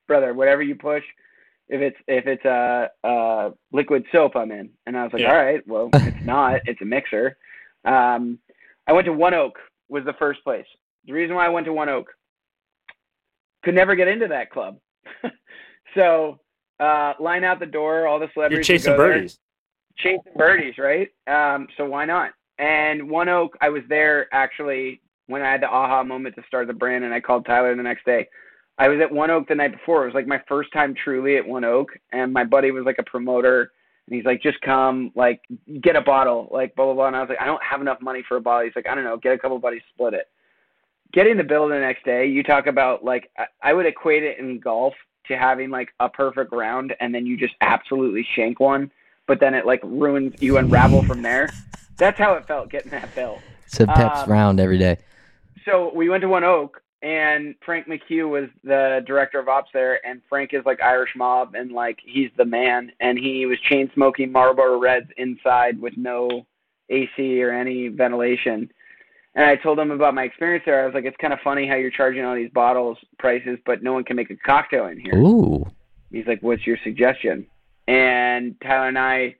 [0.08, 1.04] brother, whatever you push.
[1.68, 4.70] If it's if it's a, a liquid soap, I'm in.
[4.86, 5.30] And I was like, Yeah.
[5.32, 6.60] all right, well, it's not.
[6.66, 7.36] It's a mixer.
[7.84, 8.38] Um,
[8.88, 10.66] I went to One Oak was the first place.
[11.06, 12.12] The reason why I went to One Oak
[13.62, 14.78] could never get into that club.
[15.94, 16.38] so
[16.78, 18.66] uh, line out the door, all the You're celebrities.
[18.66, 19.12] chasing go there.
[19.14, 19.38] birdies.
[19.96, 21.08] Chasing birdies, right?
[21.26, 22.30] Um, so why not?
[22.58, 26.66] And One Oak, I was there actually when I had the aha moment to start
[26.66, 28.28] the brand, and I called Tyler the next day.
[28.78, 30.02] I was at One Oak the night before.
[30.02, 32.96] It was like my first time truly at One Oak, and my buddy was like
[32.98, 33.70] a promoter,
[34.06, 35.40] and he's like, "Just come, like,
[35.82, 38.00] get a bottle, like, blah blah blah." And I was like, "I don't have enough
[38.00, 40.26] money for a bottle." He's like, "I don't know, get a couple buddies, split it."
[41.12, 43.30] Getting the bill the next day, you talk about like
[43.62, 44.94] I, would equate it in golf
[45.26, 48.90] to having like a perfect round, and then you just absolutely shank one,
[49.26, 51.50] but then it like ruins you unravel from there.
[51.96, 54.98] That's how it felt getting that bill It's a Pep's Um, round every day.
[55.64, 60.04] so we went to One Oak, and Frank McHugh was the director of ops there,
[60.06, 63.90] and Frank is like Irish mob, and like he's the man, and he was chain
[63.94, 66.46] smoking Marlboro Reds inside with no
[66.88, 68.70] AC or any ventilation.
[69.34, 70.82] And I told him about my experience there.
[70.82, 73.82] I was like, it's kind of funny how you're charging all these bottles prices, but
[73.82, 75.16] no one can make a cocktail in here.
[75.16, 75.64] Ooh.
[76.10, 77.46] He's like, "What's your suggestion?"
[77.86, 79.36] And Tyler and I,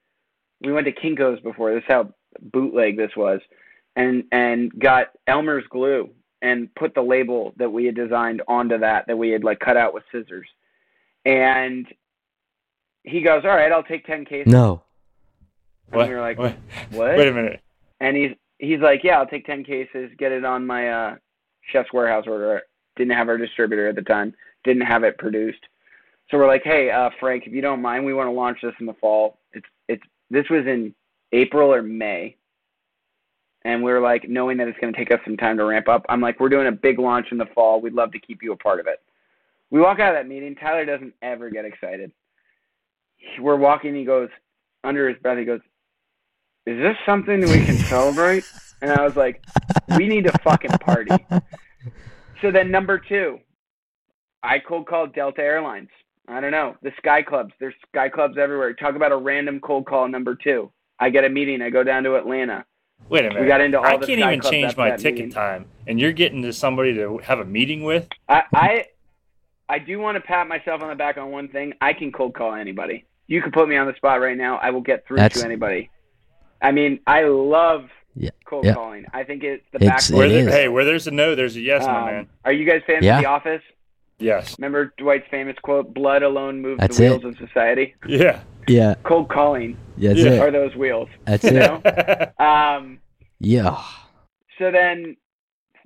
[0.60, 1.74] we went to Kinkos before.
[1.74, 3.40] This is how bootleg this was,
[3.96, 6.10] and and got Elmer's glue
[6.42, 9.76] and put the label that we had designed onto that that we had like cut
[9.76, 10.46] out with scissors.
[11.24, 11.86] And
[13.02, 14.82] he goes, "All right, I'll take ten cases." No.
[15.88, 16.08] And What?
[16.08, 16.54] we were like, Wait,
[16.92, 17.60] "What?" wait a minute.
[17.98, 21.16] And he's he's like, "Yeah, I'll take ten cases, get it on my uh,
[21.72, 22.62] chef's warehouse order."
[22.96, 24.34] Didn't have our distributor at the time.
[24.64, 25.64] Didn't have it produced.
[26.30, 28.74] So we're like, "Hey, uh, Frank, if you don't mind, we want to launch this
[28.78, 30.94] in the fall." It's it's this was in
[31.32, 32.36] April or May,
[33.64, 35.88] and we are like, knowing that it's going to take us some time to ramp
[35.88, 36.04] up.
[36.08, 37.80] I'm like, "We're doing a big launch in the fall.
[37.80, 39.00] We'd love to keep you a part of it."
[39.70, 40.54] We walk out of that meeting.
[40.56, 42.12] Tyler doesn't ever get excited.
[43.38, 43.94] We're walking.
[43.94, 44.28] He goes
[44.82, 45.38] under his breath.
[45.38, 45.60] He goes,
[46.70, 48.44] is this something we can celebrate?
[48.82, 49.42] And I was like,
[49.96, 51.10] we need to fucking party.
[52.40, 53.38] So then number two,
[54.42, 55.88] I cold called Delta Airlines.
[56.28, 56.76] I don't know.
[56.82, 57.52] The Sky Clubs.
[57.60, 58.72] There's Sky Clubs everywhere.
[58.72, 60.70] Talk about a random cold call number two.
[60.98, 61.60] I get a meeting.
[61.60, 62.64] I go down to Atlanta.
[63.08, 63.42] Wait a minute.
[63.42, 65.30] We got into all I the can't Sky even Clubs change my ticket meeting.
[65.32, 68.06] time, and you're getting to somebody to have a meeting with.
[68.28, 68.84] I, I
[69.68, 71.72] I do want to pat myself on the back on one thing.
[71.80, 73.04] I can cold call anybody.
[73.26, 74.58] You can put me on the spot right now.
[74.58, 75.90] I will get through That's- to anybody.
[76.62, 78.74] I mean, I love Yeah, cold yeah.
[78.74, 79.04] calling.
[79.12, 80.18] I think it's the It's- backbone.
[80.18, 80.54] Where It there, is.
[80.54, 82.28] hey, where there's a no, there's a yes, my Um, man.
[82.44, 83.16] Are you guys fans Yeah.
[83.18, 83.62] of The Office?
[84.18, 84.56] Yes.
[84.58, 87.10] Remember Dwight's famous quote, "Blood alone moves That's the it.
[87.22, 88.40] wheels of society." Yeah.
[88.68, 88.94] Yeah.
[89.02, 90.32] Cold calling That's Yeah.
[90.32, 90.40] it.
[90.40, 91.08] are those wheels.
[91.24, 91.84] That's You it.
[91.84, 92.26] know?
[92.44, 93.00] Um,
[93.38, 93.76] Yeah.
[94.58, 95.16] so then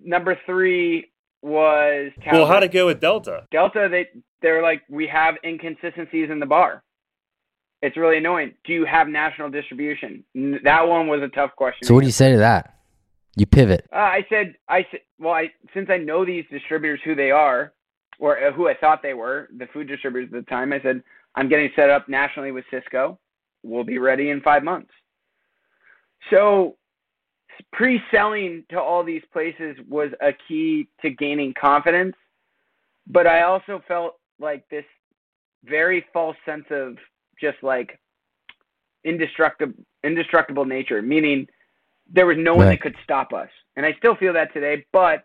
[0.00, 1.10] number three
[1.42, 2.32] was Talbot.
[2.32, 3.46] well, how'd it go with Delta?
[3.50, 3.88] Delta.
[3.90, 4.08] They
[4.42, 6.82] they're like we have inconsistencies in the bar.
[7.84, 8.54] It's really annoying.
[8.64, 10.24] Do you have national distribution?
[10.34, 11.86] N- That one was a tough question.
[11.86, 12.78] So what do you say to that?
[13.36, 13.86] You pivot.
[13.92, 17.74] Uh, I said, I said, well, I since I know these distributors who they are,
[18.18, 20.72] or uh, who I thought they were, the food distributors at the time.
[20.72, 21.02] I said,
[21.34, 23.18] I'm getting set up nationally with Sysco.
[23.62, 24.90] We'll be ready in five months.
[26.30, 26.76] So,
[27.74, 32.16] pre-selling to all these places was a key to gaining confidence,
[33.06, 34.86] but I also felt like this
[35.64, 36.96] very false sense of
[37.40, 37.98] just like
[39.04, 41.46] indestructible, indestructible nature, meaning
[42.10, 43.48] there was no one that could stop us.
[43.76, 45.24] And I still feel that today, but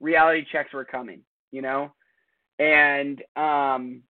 [0.00, 1.92] reality checks were coming, you know?
[2.58, 4.02] And um,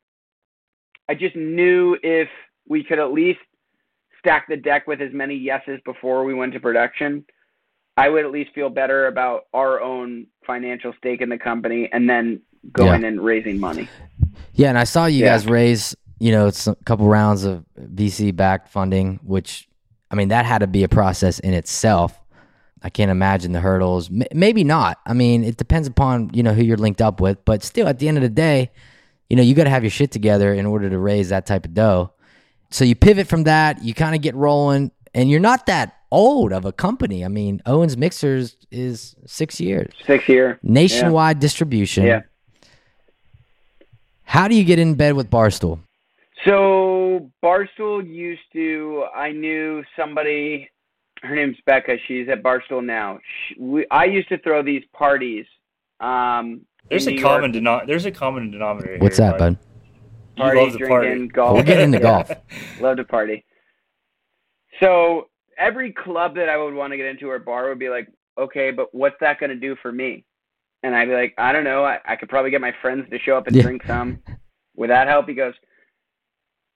[1.09, 2.29] I just knew if
[2.68, 3.38] we could at least
[4.18, 7.24] stack the deck with as many yeses before we went to production,
[7.96, 12.09] I would at least feel better about our own financial stake in the company and
[12.09, 13.88] then going and raising money.
[14.53, 15.33] Yeah, and I saw you Yeah.
[15.33, 19.68] guys raise, you know, it's a couple rounds of VC backed funding, which
[20.11, 22.16] I mean that had to be a process in itself.
[22.83, 24.09] I can't imagine the hurdles.
[24.11, 24.98] M- maybe not.
[25.06, 27.98] I mean, it depends upon you know who you're linked up with, but still, at
[27.98, 28.70] the end of the day,
[29.28, 31.64] you know, you got to have your shit together in order to raise that type
[31.64, 32.12] of dough.
[32.70, 36.52] So you pivot from that, you kind of get rolling, and you're not that old
[36.52, 37.24] of a company.
[37.24, 40.59] I mean, Owens Mixers is six years, Six year.
[40.62, 42.04] nationwide distribution.
[42.06, 42.20] Yeah.
[44.24, 45.80] How do you get in bed with Barstool?
[46.44, 49.05] So Barstool used to.
[49.14, 50.68] I knew somebody
[51.22, 51.96] her name's Becca.
[52.09, 53.18] She's at Barstool now.
[53.48, 55.44] She, we, I used to throw these parties.
[56.00, 58.96] Um, There's a New common York, denom- There's a common denominator.
[58.98, 59.59] What's here, that, bud?
[60.37, 61.26] You parties, love to party.
[61.29, 61.55] golf.
[61.57, 62.03] We'll get into Yeah.
[62.24, 62.31] golf.
[62.81, 63.44] Love to party.
[64.81, 68.09] So every club that I would want to get into or bar would be like,
[68.38, 70.24] okay, but what's that going to do for me?
[70.83, 71.85] And I'd be like, I don't know.
[71.85, 73.62] I, I could probably get my friends to show up and Yeah.
[73.64, 74.20] drink some.
[74.76, 75.29] Would that help?
[75.29, 75.53] He goes,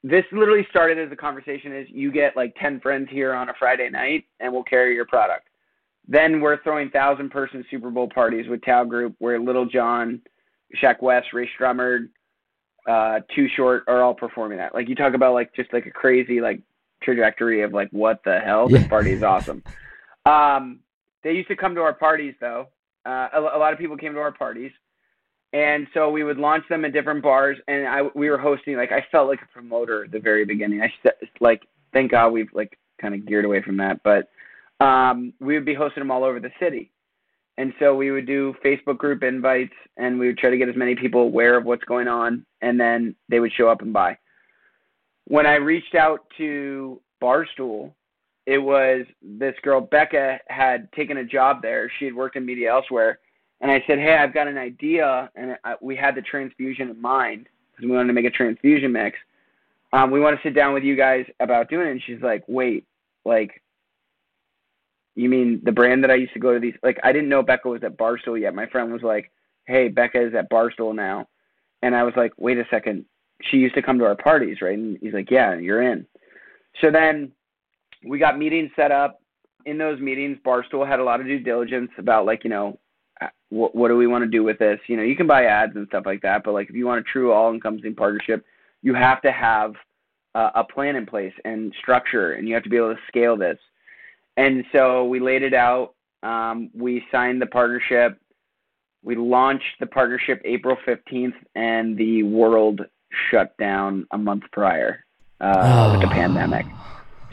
[0.04, 3.54] this literally started as a conversation is you get like 10 friends here on a
[3.58, 5.48] Friday night and we'll carry your product.
[6.06, 10.20] Then we're throwing thousand person Super Bowl parties with Tao Group where Lil Jon,
[10.80, 12.10] Shaq West, Rae Sremmurd,
[12.86, 14.74] uh, Too Short are all performing that.
[14.74, 16.60] Like you talk about like just like a crazy like
[17.02, 19.64] trajectory of like what the hell this party is awesome.
[20.26, 20.78] Um,
[21.22, 22.68] they used to come to our parties though.
[23.04, 24.72] Uh, a, a lot of people came to our parties,
[25.54, 27.56] and so we would launch them at different bars.
[27.68, 30.82] And I we were hosting like I felt like a promoter at the very beginning.
[30.82, 30.92] I
[31.40, 31.62] like
[31.92, 34.28] thank God we've like kind of geared away from that, but
[34.84, 36.90] um, we would be hosting them all over the city.
[37.56, 40.74] And so we would do Facebook group invites and we would try to get as
[40.74, 44.18] many people aware of what's going on and then they would show up and buy.
[45.26, 47.92] When I reached out to Barstool,
[48.46, 51.90] it was this girl, Becca, had taken a job there.
[51.98, 53.20] She had worked in media elsewhere.
[53.64, 55.30] And I said, Hey, I've got an idea.
[55.34, 58.92] And I, we had the transfusion in mind because we wanted to make a transfusion
[58.92, 59.18] mix.
[59.94, 61.92] Um, we want to sit down with you guys about doing it.
[61.92, 62.84] And she's like, Wait,
[63.24, 63.62] like,
[65.14, 66.74] you mean the brand that I used to go to these?
[66.82, 68.54] Like, I didn't know Becca was at Barstool yet.
[68.54, 69.30] My friend was like,
[69.64, 71.28] "Hey, Becca is at Barstool now,"
[71.82, 73.04] and I was like, "Wait a second,
[73.40, 76.04] she used to come to our parties, right?" And he's like, "Yeah, you're in."
[76.80, 77.30] So then
[78.04, 79.20] we got meetings set up.
[79.66, 82.76] In those meetings, Barstool had a lot of due diligence about like, you know,
[83.50, 84.80] what what do we want to do with this?
[84.86, 87.00] You know, you can buy ads and stuff like that, but like if you want
[87.00, 88.44] a true all-encompassing partnership,
[88.82, 89.74] you have to have
[90.34, 93.36] uh, a plan in place and structure, and you have to be able to scale
[93.36, 93.58] this.
[94.36, 95.94] And so we laid it out.
[96.22, 98.18] Um, we signed the partnership.
[99.04, 102.80] We launched the partnership April 15th, and the world
[103.30, 105.04] shut down a month prior
[105.40, 106.18] uh, with the Oh.
[106.18, 106.66] pandemic.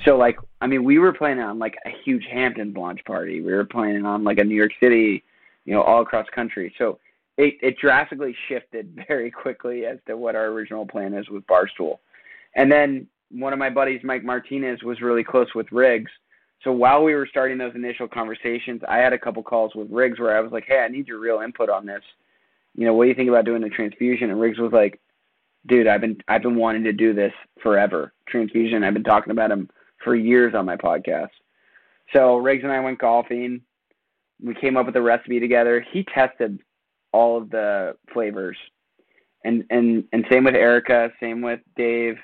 [0.05, 3.41] So, like, I mean, we were planning on like a huge Hamptons launch party.
[3.41, 5.23] We were planning on like a New York City,
[5.65, 6.73] you know, all across country.
[6.77, 6.99] So
[7.37, 11.99] it, it drastically shifted very quickly as to what our original plan is with Barstool.
[12.55, 16.11] And then one of my buddies, Mike Martinez, was really close with Riggs.
[16.63, 20.19] So while we were starting those initial conversations, I had a couple calls with Riggs
[20.19, 22.03] where I was like, "Hey, I need your real input on this.
[22.75, 24.99] You know, what do you think about doing a transfusion?" And Riggs was like,
[25.65, 28.13] "Dude, I've been I've been wanting to do this forever.
[28.27, 28.83] Transfusion.
[28.83, 29.69] I've been talking about him
[30.03, 31.31] for years on my podcast."
[32.13, 33.61] So Riggs and I went golfing.
[34.43, 35.85] We came up with a recipe together.
[35.91, 36.59] He tested
[37.13, 38.57] all of the flavors,
[39.43, 41.11] and and and same with Erica.
[41.19, 42.17] Same with Dave.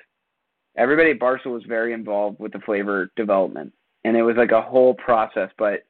[0.77, 3.73] Everybody at Barstool was very involved with the flavor development
[4.07, 5.83] and it was like a whole process but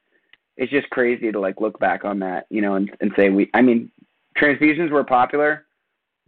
[0.56, 3.48] it's just crazy to like look back on that you know and, and say we
[3.54, 3.90] i mean
[4.36, 5.66] transfusions were popular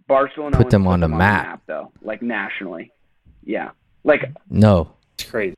[0.07, 1.19] barcelona and Put them on the map.
[1.19, 2.93] map though like nationally
[3.45, 3.71] yeah
[4.05, 4.93] like No.
[5.19, 5.55] It's crazy.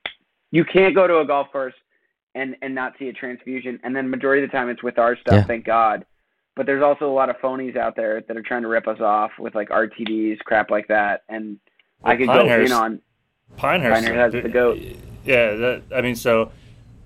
[0.50, 1.74] you can't go to a golf course
[2.35, 5.16] and and not see a transfusion and then majority of the time it's with our
[5.16, 5.45] stuff Yeah.
[5.45, 6.05] thank god
[6.57, 9.01] but there's also a lot of phonies out there that are trying to rip us
[9.01, 11.59] off with like rtds crap like that and
[12.05, 13.01] i could go Pinehurst- in on
[13.57, 14.07] Pinehurst.
[14.07, 14.79] Pinehurst has the goat.
[15.25, 16.53] Yeah, that, I mean, so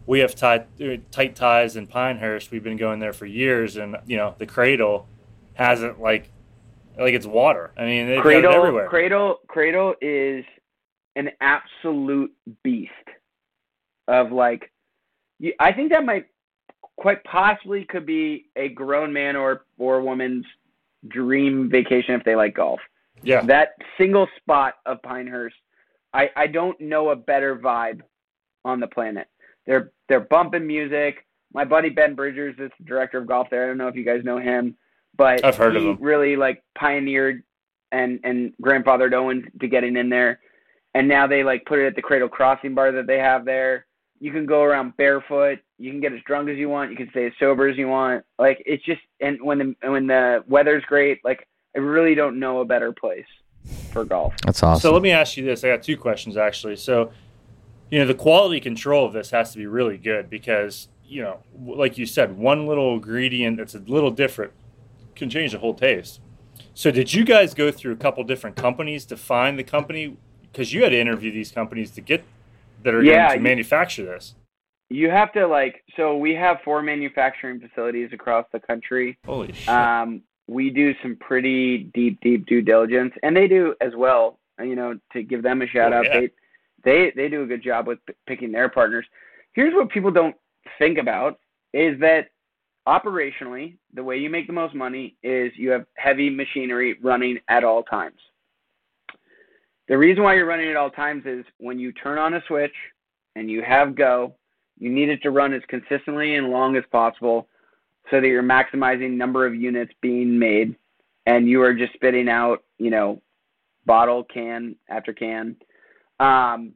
[0.07, 0.69] we have tight,
[1.11, 2.53] tight ties in Pinehurst.
[2.53, 5.09] We've been going there for years, and you know, the Cradle
[5.55, 6.31] hasn't like
[6.97, 7.73] like it's water.
[7.77, 8.89] I mean, they've got it Cradle, everywhere.
[8.89, 10.45] Cradle, Cradle is
[11.17, 12.93] an absolute beast
[14.07, 14.71] of like.
[15.61, 16.27] I think that might
[16.97, 20.47] quite possibly could be a grown man or or woman's
[21.09, 22.81] dream vacation if they like golf.
[23.23, 25.57] yeah, That single spot of Pinehurst,
[26.13, 28.01] I I don't know a better vibe
[28.65, 29.29] on the planet.
[29.67, 31.27] They're they're bumping music.
[31.53, 33.65] My buddy Ben Bridgers is the director of golf there.
[33.65, 34.77] I don't know if you guys know him,
[35.17, 35.97] but I've heard of him.
[36.01, 37.43] really like pioneered
[37.93, 40.41] and and grandfathered Owen to getting in there.
[40.95, 43.86] And now they like put it at the Cradle Crossing bar that they have there.
[44.21, 45.59] You can go around barefoot.
[45.79, 46.91] You can get as drunk as you want.
[46.91, 48.25] You can stay as sober as you want.
[48.39, 52.61] Like it's just and when the when the weather's great, like I really don't know
[52.61, 53.27] a better place
[53.93, 54.35] for golf.
[54.45, 54.81] That's awesome.
[54.81, 55.65] So let me ask you this.
[55.65, 56.77] I got two questions actually.
[56.77, 57.13] So,
[57.91, 61.41] you know, the quality control of this has to be really good because, you know,
[61.65, 64.53] like you said, one little ingredient that's a little different
[65.15, 66.21] can change the whole taste.
[66.75, 70.17] So, did you guys go through a couple different companies to find the company?
[70.53, 72.25] Because you had to interview these companies to get
[72.85, 74.35] that are Yeah, going to manufacture this.
[74.89, 79.19] You have to like so we have four manufacturing facilities across the country.
[79.27, 79.69] Holy shit!
[79.69, 84.39] Um, we do some pretty deep, deep due diligence, and they do as well.
[84.63, 86.21] You know, to give them a shout Oh, out, yeah.
[86.21, 86.31] they
[86.85, 89.05] they they do a good job with p- picking their partners.
[89.55, 90.37] here's what people don't
[90.79, 91.41] think about
[91.75, 92.29] is that
[92.87, 97.65] operationally, the way you make the most money is you have heavy machinery running at
[97.65, 98.21] all times.
[99.89, 102.75] The reason why you're running at all times is when you turn on a switch
[103.37, 104.35] and you have go,
[104.79, 107.49] you need it to run as consistently and long as possible
[108.11, 110.75] so that you're maximizing number of units being made
[111.27, 113.21] and you are just spitting out, you know,
[113.85, 115.57] bottle, can after can.
[116.21, 116.73] Um,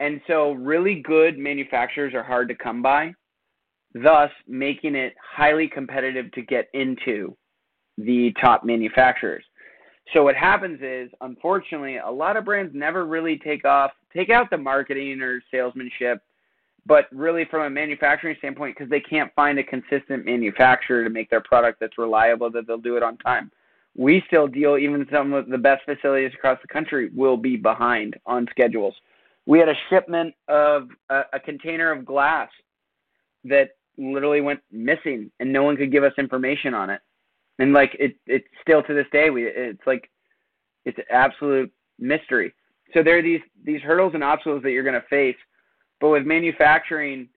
[0.00, 3.14] and so really good manufacturers are hard to come by,
[3.94, 7.36] thus making it highly competitive to get into
[7.98, 9.44] the top manufacturers.
[10.12, 14.50] So what happens is, unfortunately, a lot of brands never really take off, take out
[14.50, 16.22] the marketing or salesmanship,
[16.86, 21.28] but really from a manufacturing standpoint, because they can't find a consistent manufacturer to make
[21.28, 23.50] their product that's reliable that they'll do it on time.
[23.96, 28.14] We still deal, even some of the best facilities across the country will be behind
[28.26, 28.94] on schedules.
[29.46, 32.50] We had a shipment of a, a container of glass
[33.44, 37.00] that literally went missing, and no one could give us information on it
[37.58, 40.10] and like it it's still to this day we it's like
[40.84, 42.52] it's absolute mystery
[42.94, 45.36] so there are these these hurdles and obstacles that you're going to face
[46.00, 47.28] but with manufacturing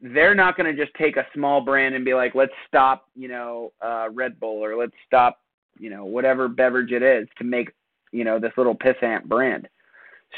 [0.00, 3.28] they're not going to just take a small brand and be like let's stop you
[3.28, 5.40] know uh, red bull or let's stop
[5.78, 7.72] you know whatever beverage it is to make
[8.12, 9.68] you know this little pissant brand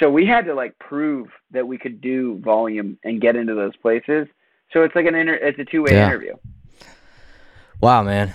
[0.00, 3.76] so we had to like prove that we could do volume and get into those
[3.76, 4.28] places
[4.72, 6.06] so it's like an inter- it's a two-way Yeah.
[6.06, 6.34] interview
[7.80, 8.32] Wow, man.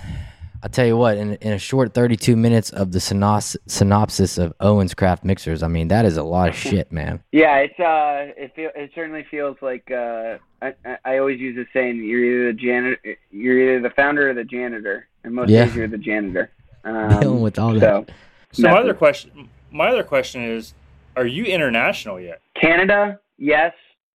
[0.64, 4.53] I tell you what, in, in a short 32 minutes of the synos- synopsis of
[4.61, 7.22] Owens Craft Mixers, I mean, that is a lot of shit, man.
[7.34, 11.55] Yeah, it's uh, it feel it certainly feels like uh, I I- I always use
[11.57, 15.49] the saying you're either the janitor, you're either the founder or the janitor, and most
[15.49, 15.66] Yeah.
[15.66, 16.49] days you're the janitor.
[16.86, 17.80] Um, Dealing with all that.
[17.80, 18.05] so
[18.51, 20.74] So my other question, my other question is,
[21.16, 22.41] are you international yet?
[22.59, 23.72] Canada, yes,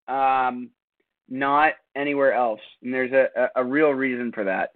[0.07, 0.68] um,
[1.30, 4.72] not anywhere else, and there's a, a, a real reason for that.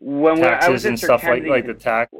[0.00, 2.12] When we- I was Taxes in and stuff like like the tax.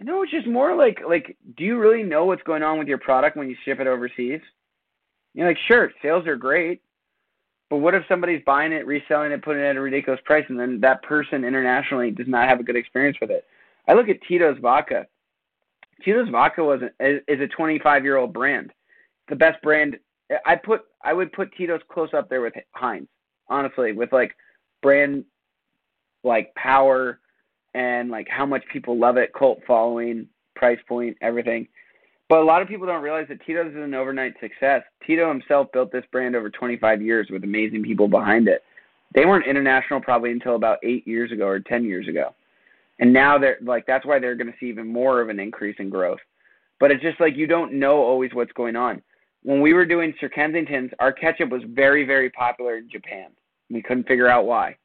[0.00, 2.98] No, it's just more like like do you really know what's going on with your
[2.98, 4.40] product when you ship it overseas?
[5.34, 6.80] You're like, sure, sales are great,
[7.68, 10.58] but what if somebody's buying it, reselling it, putting it at a ridiculous price, and
[10.58, 13.44] then that person internationally does not have a good experience with it?
[13.86, 15.06] I look at Tito's Vodka.
[16.02, 18.72] Tito's Vodka wasn't is is a 25 year old brand,
[19.28, 19.98] the best brand.
[20.44, 23.08] I put I would put Tito's close up there with Heinz,
[23.48, 24.34] honestly, with like
[24.82, 25.24] brand
[26.24, 27.20] like power
[27.76, 31.68] and like how much people love it, cult following, price point, everything.
[32.28, 34.82] But a lot of people don't realize that Tito's is an overnight success.
[35.06, 38.64] Tito himself built this brand over 25 years with amazing people behind it.
[39.14, 42.34] They weren't international probably until about eight years ago or 10 years ago.
[42.98, 45.76] And now they're like, that's why they're going to see even more of an increase
[45.78, 46.18] in growth.
[46.80, 49.02] But it's just like you don't know always what's going on.
[49.42, 53.28] When we were doing Sir Kensington's, our ketchup was very, very popular in Japan.
[53.70, 54.76] We couldn't figure out why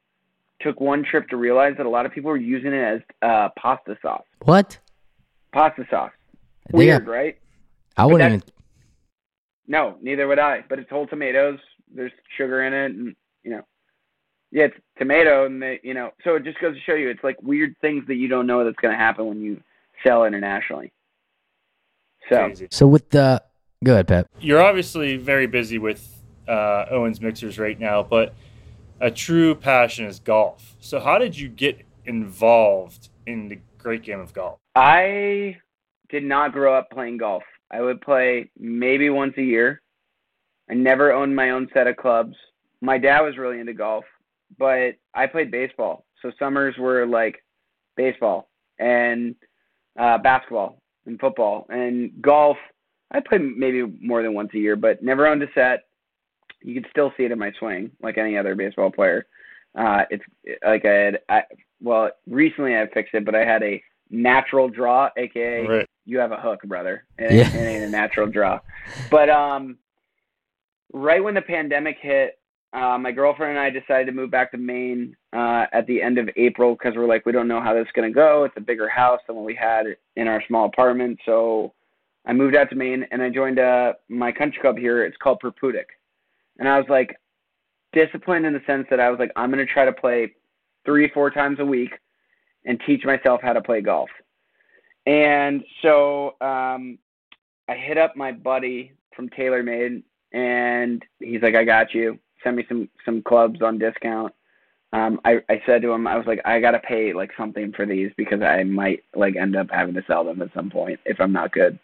[0.64, 3.50] took one trip to realize that a lot of people were using it as uh,
[3.58, 4.24] pasta sauce.
[4.44, 4.78] What?
[5.54, 6.12] Pasta sauce.
[6.72, 7.38] They Weird, got- right?
[7.98, 8.44] I wouldn't even.
[9.68, 10.64] No, neither would I.
[10.68, 11.60] But it's whole tomatoes.
[11.94, 13.62] There's sugar in it, and you know,
[14.52, 17.24] yeah, it's tomato, and they, you know, so it just goes to show you, it's
[17.24, 19.62] like weird things that you don't know that's going to happen when you
[20.06, 20.92] sell internationally.
[22.30, 22.68] So Crazy.
[22.72, 23.44] So with the.
[23.84, 24.28] Go ahead, Pep.
[24.40, 26.08] You're obviously very busy with
[26.48, 28.36] uh, Owens Mixers right now, but
[29.02, 30.76] a true passion is golf.
[30.80, 34.60] So how did you get involved in the great game of golf?
[34.76, 35.58] I
[36.10, 37.44] did not grow up playing golf.
[37.72, 39.82] I would play maybe once a year.
[40.70, 42.36] I never owned my own set of clubs.
[42.82, 44.06] My dad was really into golf,
[44.58, 46.06] but I played baseball.
[46.22, 47.44] So summers were like
[47.98, 49.36] baseball and
[50.00, 52.58] uh, basketball and football and golf.
[53.12, 55.86] I played maybe more than once a year, but never owned a set.
[56.64, 59.26] You can still see it in my swing, like any other baseball player.
[59.76, 60.24] Uh, it's
[60.66, 61.44] like I had, I,
[61.82, 65.90] well, recently I fixed it, but I had a natural draw, aka Right.
[66.06, 67.06] you have a hook, brother.
[67.18, 67.44] It, Yeah.
[67.46, 68.60] ain't- it ain't a natural draw.
[69.10, 69.78] But um,
[70.94, 72.38] right when the pandemic hit,
[72.74, 76.18] uh, my girlfriend and I decided to move back to Maine uh, at the end
[76.18, 78.44] of April because we're like, we don't know how this is going to go.
[78.46, 79.86] It's a bigger house than what we had
[80.16, 81.20] in our small apartment.
[81.26, 81.74] So
[82.26, 85.04] I moved out to Maine and I joined uh, my country club here.
[85.04, 85.86] It's called Purpoodock.
[86.62, 87.18] And I was like
[87.92, 90.32] disciplined in the sense that I was like, I'm going to try to play
[90.86, 91.90] three, four times a week
[92.66, 94.12] and teach myself how to play golf.
[95.08, 97.00] And so um,
[97.68, 100.04] I hit up my buddy from TaylorMade,
[100.34, 102.20] and he's like, "I got you.
[102.44, 104.32] Send me some some clubs on discount."
[104.94, 107.88] Um, I I said to him, I was like, "I gotta pay like something for
[107.88, 111.20] these because I might like end up having to sell them at some point if
[111.20, 111.80] I'm not good."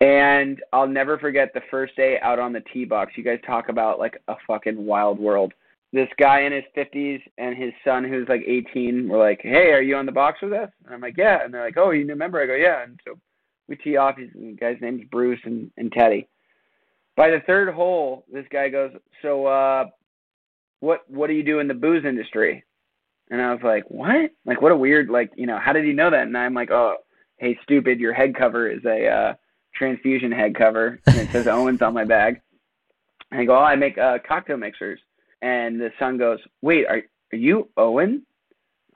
[0.00, 3.12] And I'll never forget the first day out on the tee box.
[3.16, 5.52] You guys talk about like a fucking wild world.
[5.92, 9.82] This guy in his 50s and his son, who's like 18, were like, "Hey, are
[9.82, 12.04] you on the box with us?" And I'm like, "Yeah." And they're like, "Oh, you
[12.04, 13.14] new member?" I go, "Yeah." And so
[13.68, 14.16] we tee off.
[14.18, 16.28] He's, the guy's name's Bruce and, and Teddy.
[17.16, 18.90] By the third hole, this guy goes,
[19.22, 19.84] "So, uh,
[20.80, 22.64] what what do you do in the booze industry?"
[23.30, 24.32] And I was like, "What?
[24.44, 26.72] Like, what a weird like, you know, how did he know that?" And I'm like,
[26.72, 26.96] "Oh,
[27.36, 29.34] hey, stupid, your head cover is a uh,
[29.74, 32.40] transfusion head cover, and it says Owens on my bag."
[33.30, 35.00] And I go, "Oh, I make uh, cocktail mixers."
[35.42, 37.02] And the son goes, "Wait, are
[37.32, 38.24] are you Owen?"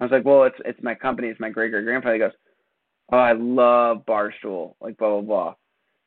[0.01, 1.29] I was like, "Well, it's it's my company.
[1.29, 2.33] It's my great great grandfather." He goes,
[3.13, 5.55] "Oh, I love Barstool, like blah blah blah,"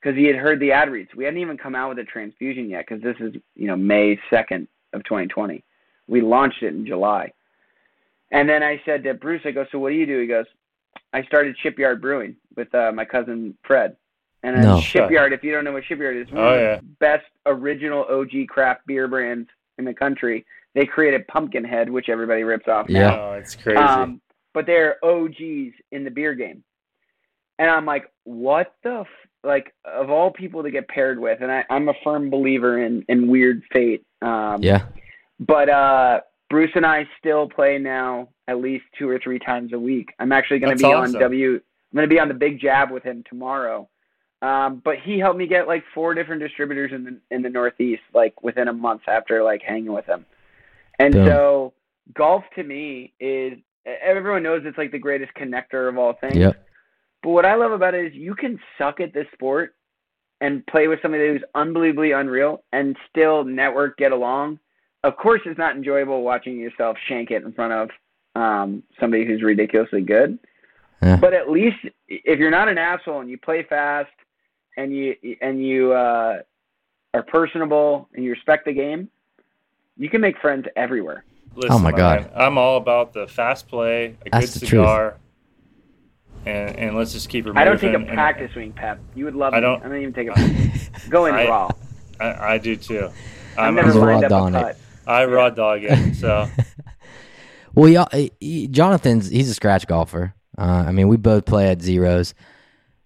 [0.02, 1.14] because he had heard the ad reads.
[1.16, 4.20] We hadn't even come out with a transfusion yet, because this is you know May
[4.30, 5.64] second of 2020.
[6.08, 7.32] We launched it in July.
[8.32, 10.46] And then I said to Bruce, I go, "So what do you do?" He goes,
[11.14, 13.96] "I started Shipyard Brewing with uh, my cousin Fred."
[14.44, 14.80] And then No.
[14.82, 16.80] Shipyard, if you don't know what Shipyard is, one Oh, of the yeah.
[17.00, 20.46] best original OG craft beer brands in the country.
[20.74, 23.00] They created Pumpkinhead, which everybody rips off now.
[23.00, 23.20] Yeah.
[23.22, 23.78] Oh, it's crazy.
[23.78, 24.22] Um,
[24.54, 26.64] but they're OGs in the beer game.
[27.60, 29.08] And I'm like, what the f-?
[29.44, 33.04] like of all people to get paired with, and I, I'm a firm believer in
[33.10, 34.04] in weird fate.
[34.22, 34.84] Um, Yeah.
[35.40, 36.22] But uh,
[36.52, 40.14] Bruce and I still play now at least two or three times a week.
[40.20, 41.16] I'm actually going to be awesome.
[41.16, 41.54] on W.
[41.56, 43.90] I'm going to be on the Big Jab with him tomorrow.
[44.42, 48.02] Um, but he helped me get like four different distributors in the in the Northeast,
[48.14, 50.26] like within a month after like hanging with him.
[50.98, 51.28] And Boom.
[51.28, 51.74] so
[52.14, 53.54] golf to me is
[53.86, 56.36] everyone knows it's like the greatest connector of all things.
[56.36, 56.68] Yep.
[57.24, 59.76] But what I love about it is you can suck at this sport
[60.42, 64.60] and play with somebody who's unbelievably unreal and still network, get along.
[65.04, 67.90] Of course, it's not enjoyable watching yourself shank it in front of
[68.42, 70.40] um, somebody who's ridiculously good.
[71.02, 71.18] Yeah.
[71.18, 71.78] But at least
[72.08, 74.10] if you're not an asshole and you play fast
[74.78, 76.40] and you and you uh,
[77.14, 79.10] are personable and you respect the game,
[79.98, 81.24] you can make friends everywhere.
[81.56, 82.22] Listen, Oh my God.
[82.22, 84.82] man, I'm all about the fast play, a That's good the truth.
[84.84, 85.18] cigar,
[86.46, 87.56] and and let's just keep it.
[87.58, 87.98] I don't take a.
[87.98, 89.00] And practice swing, Pep.
[89.16, 91.70] You would love I don't- I don't even take a go in I- raw.
[92.20, 93.10] I, I do too.
[93.58, 94.62] I've I'm, never I'm raw lined up dogging a it.
[94.62, 94.78] cut.
[95.08, 96.16] I raw dog it.
[96.16, 96.48] So
[97.76, 100.34] Well, y'all, he- he- Jonathan's he's a scratch golfer.
[100.58, 102.34] Uh, I mean, we both play at zeros.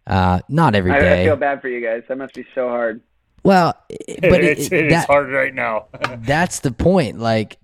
[0.08, 2.04] Uh, not every I, I feel bad for you guys.
[2.08, 3.02] That must be so hard.
[3.44, 5.88] Well, it- but it, it's, it- it's that- hard right now.
[6.20, 7.20] that's the point.
[7.20, 7.58] Like,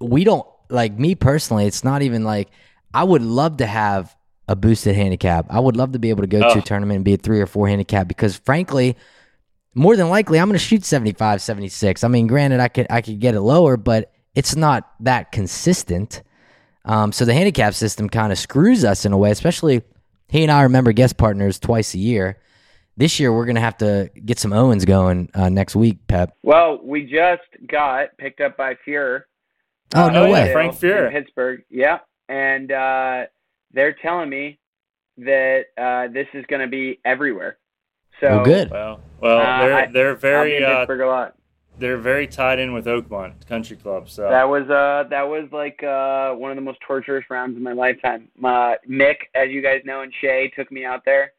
[0.00, 1.66] we don't like me personally.
[1.66, 2.48] It's not even like
[2.92, 4.14] I would love to have
[4.48, 5.46] a boosted handicap.
[5.50, 6.58] I would love to be able to go to Oh.
[6.58, 8.96] a tournament and be a three or four handicap because, frankly,
[9.74, 12.04] more than likely, I'm going to shoot 75, 76.
[12.04, 16.22] I mean, granted, I could I could get it lower, but it's not that consistent.
[16.84, 19.82] Um, so the handicap system kind of screws us in a way, especially
[20.34, 22.38] he and I remember guest partners twice a year.
[22.96, 26.36] This year, we're going to have to get some Owens going uh, next week, Pep.
[26.42, 29.22] Well, we just got picked up by Fuhrer.
[29.94, 30.52] Oh, no Oh, way.
[30.52, 31.06] Frank Fuhrer.
[31.06, 31.62] in Pittsburgh.
[31.70, 33.26] Yeah, and uh,
[33.72, 34.58] they're telling me
[35.18, 37.58] that uh, this is going to be everywhere.
[38.20, 38.70] So Well, good.
[38.70, 41.34] well, well, Uh, they're they're I'll very in uh, Pittsburgh a lot.
[41.78, 44.08] They're very tied in with Oakmont Country Club.
[44.08, 47.62] So That was uh that was like uh one of the most torturous rounds of
[47.62, 48.28] my lifetime.
[48.42, 51.32] Uh, Mick, as you guys know, and Shay took me out there,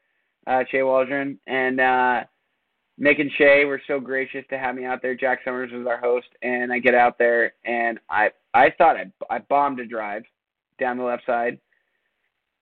[0.46, 2.24] uh, Shay Waldron, and uh,
[3.00, 5.14] Mick and Shay were so gracious to have me out there.
[5.14, 9.10] Jack Summers was our host, and I get out there, and I I thought I
[9.30, 10.24] I bombed a drive
[10.78, 11.58] down the left side.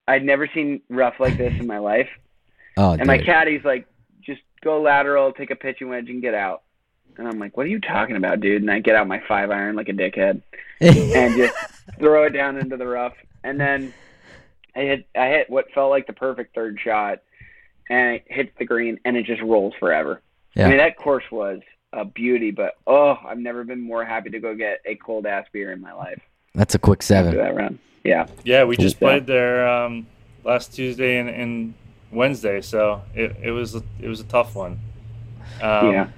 [0.06, 2.08] I'd never seen rough like this in my life,
[2.76, 3.26] Oh, and my dude.
[3.26, 3.86] caddy's like,
[4.20, 6.62] just go lateral, take a pitching wedge, and get out.
[7.18, 8.62] And I'm like, what are you talking about, dude?
[8.62, 10.42] And I get out my five iron like a dickhead
[10.80, 11.54] and just
[11.98, 13.14] throw it down into the rough.
[13.42, 13.92] And then
[14.74, 17.20] I hit I hit what felt like the perfect third shot,
[17.88, 20.20] and it hits the green, and it just rolls forever.
[20.54, 20.66] Yeah.
[20.66, 21.60] I mean that course was
[21.92, 25.46] a beauty, but oh, I've never been more happy to go get a cold ass
[25.52, 26.20] beer in my life
[26.54, 27.36] That's a quick seven.
[27.36, 27.78] that round.
[28.02, 29.08] Yeah, yeah, we just Yeah.
[29.08, 30.06] played there um,
[30.42, 31.74] last Tuesday and, and
[32.10, 34.78] Wednesday, so it, it was it was a tough one.
[35.62, 36.08] Um, yeah.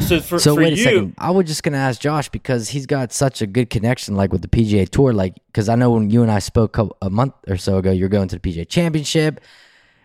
[0.00, 1.14] So for, so for wait a you, second.
[1.18, 4.42] I was just gonna ask Josh because he's got such a good connection, like with
[4.42, 5.12] the PGA Tour.
[5.12, 7.90] Like, because I know when you and I spoke a, a month or so ago,
[7.90, 9.40] you're going to the PGA Championship,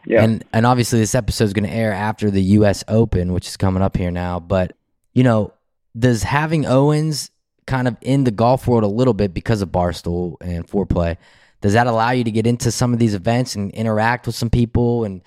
[0.05, 0.23] Yeah.
[0.23, 2.83] and and obviously this episode is gonna air after the U.S.
[2.87, 4.39] Open, which is coming up here now.
[4.39, 4.75] But
[5.13, 5.53] you know,
[5.97, 7.31] does having Owens
[7.67, 11.17] kind of in the golf world a little bit because of Barstool and Foreplay,
[11.61, 14.49] does that allow you to get into some of these events and interact with some
[14.49, 15.21] people and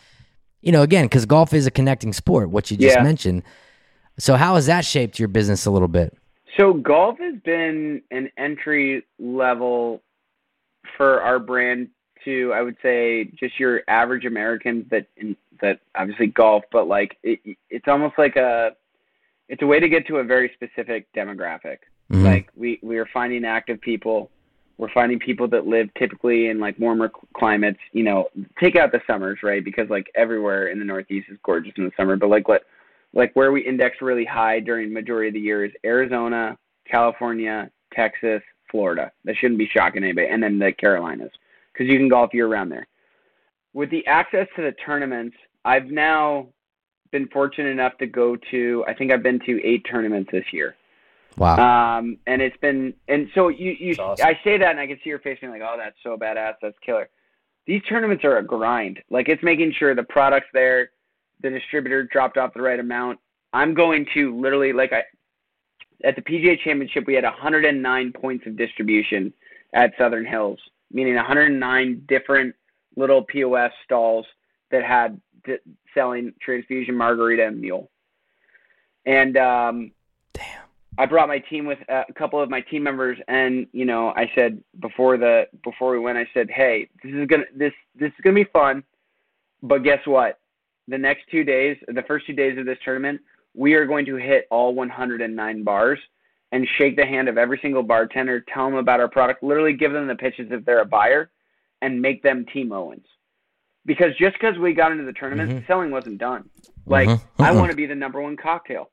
[0.61, 3.03] you know, again, because golf is a connecting sport, what you just Yeah.
[3.03, 3.45] mentioned.
[4.19, 6.17] So how has that shaped your business a little bit?
[6.57, 10.03] So golf has been an entry level
[10.97, 11.89] for our brand
[12.25, 15.07] to, I would say, just your average Americans that
[15.61, 17.41] that obviously golf, but like it,
[17.71, 18.73] it's almost like a
[19.49, 21.79] it's a way to get to a very specific demographic.
[22.13, 22.25] Mhm.
[22.25, 24.31] Like we we are finding active people.
[24.79, 27.81] We're finding people that live typically in like warmer climates.
[27.93, 28.29] You know,
[28.61, 29.65] take out the summers, right?
[29.65, 32.17] Because like everywhere in the Northeast is gorgeous in the summer.
[32.17, 32.65] But like what,
[33.15, 36.57] like where we index really high during majority of the year is Arizona,
[36.91, 39.11] California, Texas, Florida.
[39.25, 40.29] That shouldn't be shocking anybody.
[40.29, 41.33] And then the Carolinas,
[41.73, 42.87] because you can golf year round there.
[43.73, 46.49] With the access to the tournaments, I've now
[47.11, 48.85] been fortunate enough to go to.
[48.87, 50.77] I think I've been to eight tournaments this year.
[51.37, 51.99] Wow.
[51.99, 54.27] Um, and it's been, and so you, you, awesome.
[54.27, 56.55] I say that and I can see your face being like, oh, that's so badass.
[56.61, 57.09] That's killer.
[57.67, 59.01] These tournaments are a grind.
[59.11, 60.91] Like it's making sure the product's there,
[61.41, 63.19] the distributor dropped off the right amount.
[63.53, 65.03] I'm going to literally, like I,
[66.05, 69.33] at the PGA championship, we had 109 points of distribution
[69.73, 70.59] at Southern Hills,
[70.93, 72.55] meaning 109 different
[72.97, 74.27] little POS stalls
[74.71, 75.57] that had d-
[75.95, 77.91] selling transfusion margarita and mule.
[79.07, 79.93] And, um,
[80.35, 80.69] Damn.
[80.99, 84.09] I brought my team with uh, a couple of my team members, and you know,
[84.17, 88.09] I said before the before we went, I said, "Hey, this is gonna this this
[88.09, 88.83] is gonna be fun,
[89.63, 90.41] but guess what?
[90.89, 93.21] The next two days, the first two days of this tournament,
[93.55, 95.99] we are going to hit all 109 bars
[96.51, 99.93] and shake the hand of every single bartender, tell them about our product, literally give
[99.93, 101.31] them the pitches if they're a buyer,
[101.83, 103.07] and make them team Owens.
[103.85, 105.67] Because just because we got into the tournament, Mhm.
[105.67, 106.49] selling wasn't done.
[106.87, 107.21] Like Mhm.
[107.39, 108.91] I want to be the number one cocktail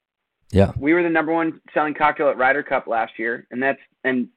[0.51, 0.73] Yeah.
[0.77, 4.27] we were the number one selling cocktail at Ryder Cup last year, and that's and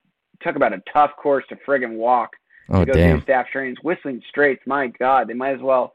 [0.40, 2.36] talk about a tough course to friggin' walk
[2.70, 3.16] Oh to go damn.
[3.16, 3.82] through staff trainings.
[3.82, 5.94] Whistling Straits, my God, they might as well.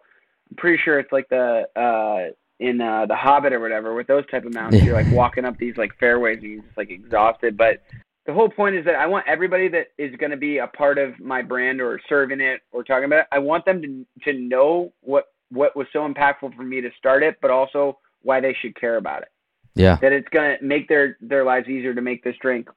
[0.49, 4.25] I'm pretty sure it's like the uh in uh the Hobbit or whatever with those
[4.27, 4.83] type of mountains.
[4.85, 7.57] You're like walking up these like fairways and you're just like exhausted.
[7.57, 7.83] But
[8.25, 10.97] the whole point is that I want everybody that is going to be a part
[10.97, 13.27] of my brand or serving it or talking about it.
[13.31, 17.21] I want them to to know what what was so impactful for me to start
[17.23, 19.29] it, but also why they should care about it
[19.75, 19.97] Yeah.
[20.01, 22.69] that it's going to make their their lives easier to make this drink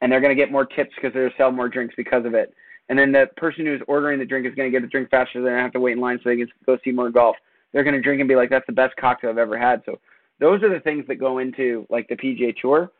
[0.00, 2.24] and they're going to get more tips because they're going to sell more drinks because
[2.24, 2.54] of it
[2.90, 5.40] and then the person who's ordering the drink is going to get the drink faster
[5.40, 7.36] they're going to have to wait in line so they can go see more golf
[7.72, 9.98] they're going to drink and be like that's the best cocktail i've ever had so
[10.40, 12.90] those are the things that go into like the pga tour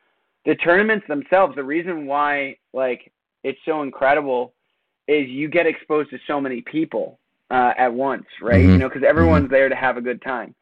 [0.46, 3.12] the tournaments themselves the reason why like
[3.44, 4.54] it's so incredible
[5.08, 7.18] is you get exposed to so many people
[7.50, 8.68] uh, at once right Mhm.
[8.72, 10.54] you know because everyone's there to have a good time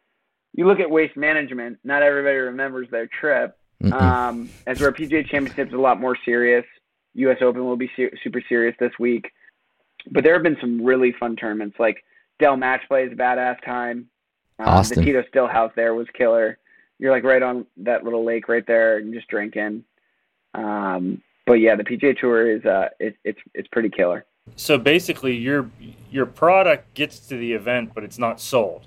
[0.55, 3.93] you look at waste management not everybody remembers their trip Mm-mm.
[3.93, 6.64] um, as where PGA Championship is a lot more serious.
[7.19, 7.39] U.S.
[7.41, 9.33] Open will be ser- super serious this week,
[10.11, 11.77] but there have been some really fun tournaments.
[11.79, 12.05] Like
[12.39, 14.09] Dell Match Play is a badass time.
[14.59, 15.01] Um, Austin.
[15.01, 16.59] The Tito Stillhouse there was killer.
[16.99, 19.85] You're like right on that little lake right there and just drinking.
[20.55, 24.25] Um, but yeah, the PGA Tour is uh, it, it's it's pretty killer.
[24.57, 25.71] So basically, your
[26.11, 28.87] your product gets to the event, but it's not sold.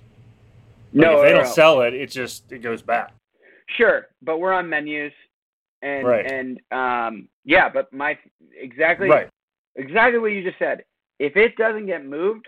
[0.93, 1.51] Like, no, if they no, don't no.
[1.51, 3.13] sell it, it just it goes back.
[3.77, 5.13] Sure, but we're on menus,
[5.81, 6.29] and Right.
[6.29, 8.17] and um, yeah, but my
[8.55, 9.29] exactly Right.
[9.75, 10.85] exactly what you just said.
[11.19, 12.47] If it doesn't get moved,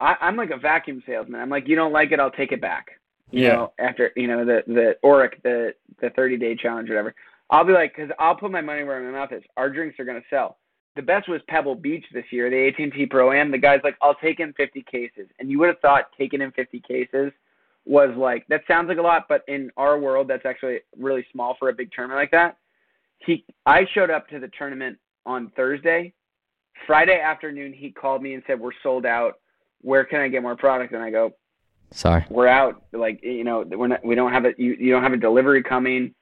[0.00, 1.40] I, I'm like a vacuum salesman.
[1.40, 3.00] I'm like, you don't like it, I'll take it back.
[3.30, 3.52] You Yeah.
[3.52, 7.14] know, after you know the the Oric the the 30 day challenge, whatever.
[7.50, 9.42] I'll be like, because I'll put my money where my mouth is.
[9.56, 10.58] Our drinks are gonna sell.
[10.96, 13.50] The best was Pebble Beach this year, the AT&T Pro Am.
[13.50, 16.50] The guy's like, I'll take in 50 cases, and you would have thought taking in
[16.52, 17.32] 50 cases
[17.86, 21.56] was like that sounds like a lot, but in our world, that's actually really small
[21.58, 22.58] for a big tournament like that.
[23.18, 26.14] He, I showed up to the tournament on Thursday.
[26.86, 29.40] Friday afternoon, he called me and said, "We're sold out.
[29.80, 31.32] Where can I get more product?" And I go,
[31.90, 32.24] Sorry.
[32.30, 32.82] "We're out.
[32.92, 34.04] Like you know, we're not.
[34.04, 34.52] We don't have a.
[34.56, 36.14] You, you don't have a delivery coming.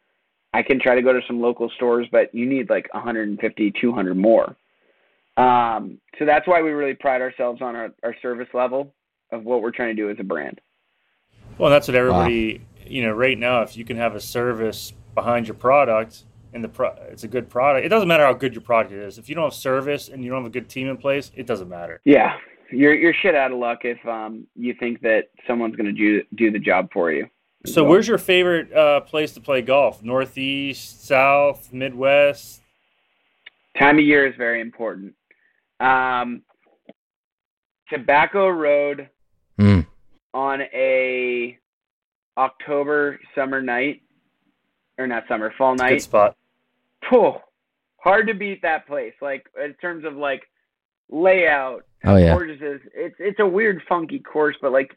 [0.53, 4.17] I can try to go to some local stores, but you need like 150, 200
[4.17, 4.57] more.
[5.37, 8.95] Um, so that's why we really pride ourselves on our, our service level
[9.33, 10.61] of what we're trying to do as a brand.
[11.59, 15.47] Well, that's what everybody, you know, right now, if you can have a service behind
[15.47, 16.25] your product
[16.57, 19.19] and the pro- it's a good product, it doesn't matter how good your product is.
[19.19, 21.47] If you don't have service and you don't have a good team in place, it
[21.47, 22.01] doesn't matter.
[22.05, 22.37] Yeah,
[22.73, 26.23] you're you're shit out of luck if um you think that someone's going to do
[26.35, 27.29] do the job for you.
[27.67, 30.03] So, where's your favorite uh, place to play golf?
[30.03, 32.63] Northeast, South, Midwest?
[33.79, 35.13] time of year is very important.
[35.81, 36.43] Um,
[37.93, 39.11] Tobacco Road
[39.61, 39.87] Mm.
[40.35, 41.59] on a
[42.39, 44.03] October summer night,
[44.99, 45.89] or not summer, fall night.
[45.89, 46.03] Good night.
[46.03, 46.37] spot.
[47.09, 47.35] Phew,
[47.99, 49.15] hard to beat that place.
[49.21, 50.43] Like in terms of like
[51.11, 52.33] layout, Oh yeah.
[52.33, 52.81] gorgeous.
[52.95, 54.97] It's it's a weird, funky course, but like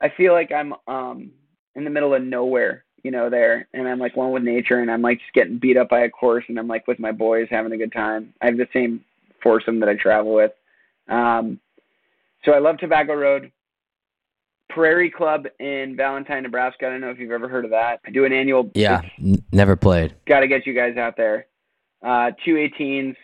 [0.00, 1.30] I feel like I'm um
[1.74, 4.90] in the middle of nowhere, you know, there, and I'm like one with nature, and
[4.90, 7.48] I'm like just getting beat up by a course, and I'm like with my boys
[7.50, 8.32] having a good time.
[8.40, 9.04] I have the same
[9.42, 10.52] foursome that I travel with.
[11.08, 11.60] Um,
[12.44, 13.52] so I love Tobacco Road.
[14.70, 16.86] Prairie Club in Valentine, Nebraska.
[16.86, 18.00] I don't know if you've ever heard of that.
[18.06, 18.70] I do an annual.
[18.74, 20.14] Yeah, n- never played.
[20.26, 21.46] Got to get you guys out there.
[22.04, 23.14] Uh, two 18s,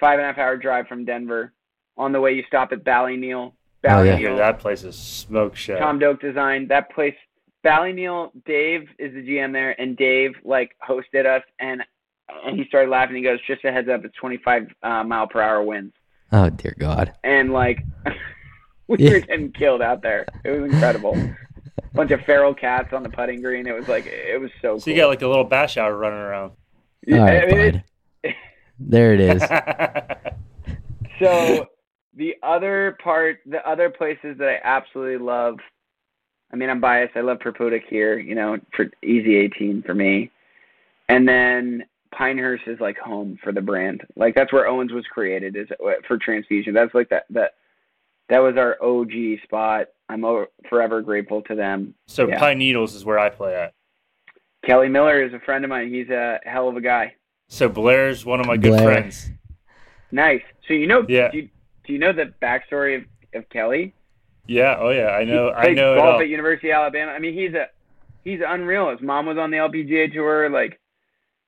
[0.00, 1.52] five and a half hour drive from Denver.
[1.96, 3.52] On the way, you stop at Ballyneal.
[3.88, 4.18] Oh, yeah.
[4.18, 5.78] Yeah, that place is smoke show.
[5.78, 7.14] Tom Doak designed that place.
[7.64, 11.82] Ballyneal, Dave is the GM there, and Dave like hosted us, and
[12.46, 13.16] and he started laughing.
[13.16, 15.92] He goes, "Just a heads up, it's 25 uh, mile per hour winds."
[16.30, 17.12] Oh dear God.
[17.24, 17.82] and like
[18.98, 19.12] we Yeah.
[19.12, 20.26] were getting killed out there.
[20.44, 21.16] It was incredible.
[21.94, 23.66] Bunch of feral cats on the putting green.
[23.66, 24.78] It was like it was so.
[24.78, 24.92] So cool.
[24.94, 26.52] you got like a little bash hour running around.
[27.12, 27.72] All right, I mean, it-
[28.22, 28.34] bud.
[28.80, 29.42] There it is.
[31.18, 31.66] so
[32.14, 35.58] the other part, the other places that I absolutely love.
[36.52, 37.16] I mean, I'm biased.
[37.16, 38.18] I love Purpoodock here.
[38.18, 40.30] You know, for easy 18 for me,
[41.08, 44.02] and then Pinehurst is like home for the brand.
[44.16, 45.56] Like that's where Owens was created.
[45.56, 46.72] Is uh, for transfusion.
[46.72, 47.54] That's like that that
[48.28, 49.88] that was our OG spot.
[50.08, 51.94] I'm o- forever grateful to them.
[52.06, 52.38] so Yeah.
[52.38, 53.74] Pine Needles is where I play at.
[54.64, 55.92] Kelly Miller is a friend of mine.
[55.92, 57.14] He's a hell of a guy.
[57.48, 58.82] So Blair's one of my good Blair.
[58.84, 59.30] friends.
[60.10, 60.42] Nice.
[60.66, 61.30] So you know, Yeah.
[61.30, 61.48] do, you,
[61.84, 63.04] do you know the backstory of,
[63.34, 63.94] of Kelly?
[64.46, 66.20] Yeah, oh yeah, I know, He I played know it golf all.
[66.20, 67.12] at University of Alabama.
[67.12, 67.66] I mean, he's a
[68.24, 68.90] he's unreal.
[68.90, 70.48] His mom was on the LPGA tour.
[70.48, 70.80] Like,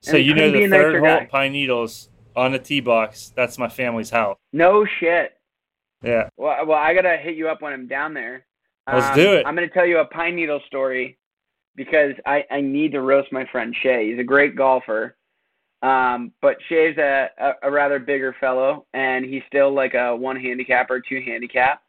[0.01, 1.25] So you know the third hole, guy.
[1.25, 3.33] Pine Needles on the tee box.
[3.35, 4.37] That's my family's house.
[4.53, 5.33] no shit.
[6.03, 8.45] Yeah, Well, well, I gotta hit you up when I'm down there.
[8.91, 9.45] Let's Um, do it.
[9.45, 11.17] I'm gonna tell you a pine needle story
[11.75, 14.09] because I I need to roast my friend Shay.
[14.09, 15.15] He's a great golfer,
[15.83, 20.35] um, but Shay's a, a a rather bigger fellow, and he's still like a one
[20.39, 21.81] handicap or two handicap.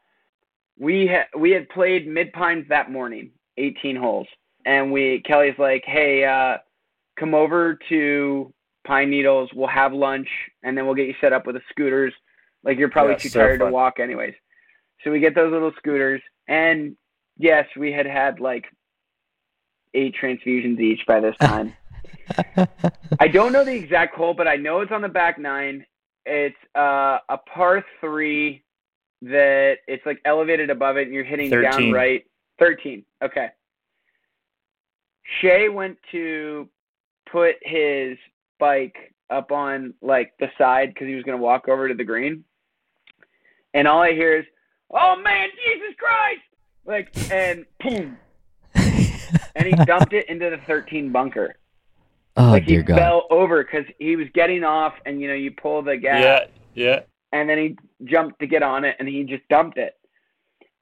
[0.79, 4.27] We ha- we had played Mid Pines that morning, 18 holes,
[4.67, 6.59] and we Kelly's like, hey, uh,
[7.19, 8.53] come over to
[8.87, 9.51] Pine Needles.
[9.55, 10.29] We'll have lunch,
[10.63, 12.13] and then we'll get you set up with the scooters.
[12.65, 13.69] Like you're probably Yeah, too so tired fun.
[13.69, 14.35] to walk, anyways.
[15.05, 16.97] So we get those little scooters, and
[17.37, 18.67] yes, we had had like
[19.95, 21.75] eight transfusions each by this time.
[23.21, 25.85] I don't know the exact hole, but I know it's on the back nine.
[26.25, 28.63] It's uh, a par three
[29.23, 32.25] that it's like elevated above it, and you're hitting down right.
[32.59, 33.05] Thirteen.
[33.23, 33.49] Okay.
[35.41, 36.69] Shay went to
[37.31, 38.19] put his
[38.59, 42.05] bike up on like the side because he was going to walk over to the
[42.05, 42.45] green,
[43.75, 44.45] and all I hear is,
[44.91, 46.41] "Oh man, Jesus Christ!"
[46.85, 48.19] Like and boom,
[48.75, 51.55] and he dumped it into the 13 bunker.
[52.37, 52.99] oh like he dear God.
[52.99, 56.85] fell over because he was getting off, and you know you pull the gas, yeah,
[56.87, 57.01] yeah.
[57.33, 59.95] and then he jumped to get on it, and he just dumped it.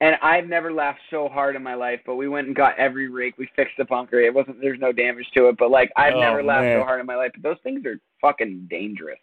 [0.03, 3.09] And I've never laughed so hard in my life, but we went and got every
[3.11, 3.37] rake.
[3.37, 4.19] We fixed the bunker.
[4.19, 4.59] It wasn't.
[4.63, 6.81] There's no damage to it, but like I've Oh, never laughed man.
[6.81, 7.33] so hard in my life.
[7.35, 9.19] But those things are fucking dangerous.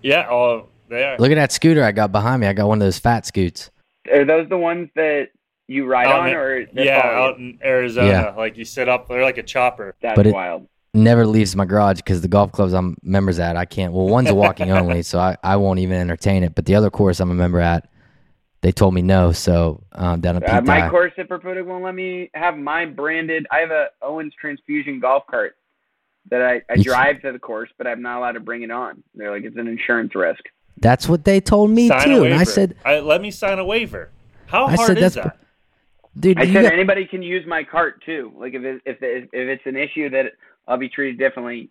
[0.00, 1.16] Yeah, oh, they are.
[1.18, 2.46] Look at that scooter I got behind me.
[2.46, 3.70] I got one of those fat scoots.
[4.12, 5.28] Are those the ones that
[5.68, 8.34] you ride Out on, in- or yeah, out in Arizona, Yeah.
[8.36, 9.94] like you sit up, they're like a chopper.
[10.02, 10.68] That's but it- wild.
[10.94, 13.94] Never leaves my garage because the golf clubs I'm members at, I can't.
[13.94, 16.54] Well, one's a walking only, so I, I won't even entertain it.
[16.54, 17.88] But the other course I'm a member at,
[18.60, 19.32] they told me no.
[19.32, 20.90] So um, down at Uh, Pete my Dye.
[20.90, 23.46] course at Purpoodock won't let me have my branded.
[23.50, 25.56] I have a Owens Transfusion golf cart
[26.30, 29.02] that I, I drive to the course, but I'm not allowed to bring it on.
[29.14, 30.42] They're like it's an insurance risk.
[30.82, 32.24] That's what they told me sign too.
[32.24, 34.10] And I said, I, let me sign a waiver.
[34.46, 35.38] How I hard said is that's- that?
[36.20, 38.32] dude, I said got- anybody can use my cart too.
[38.36, 40.32] Like if it, if it, if it's an issue that
[40.68, 41.70] I'll be treated differently.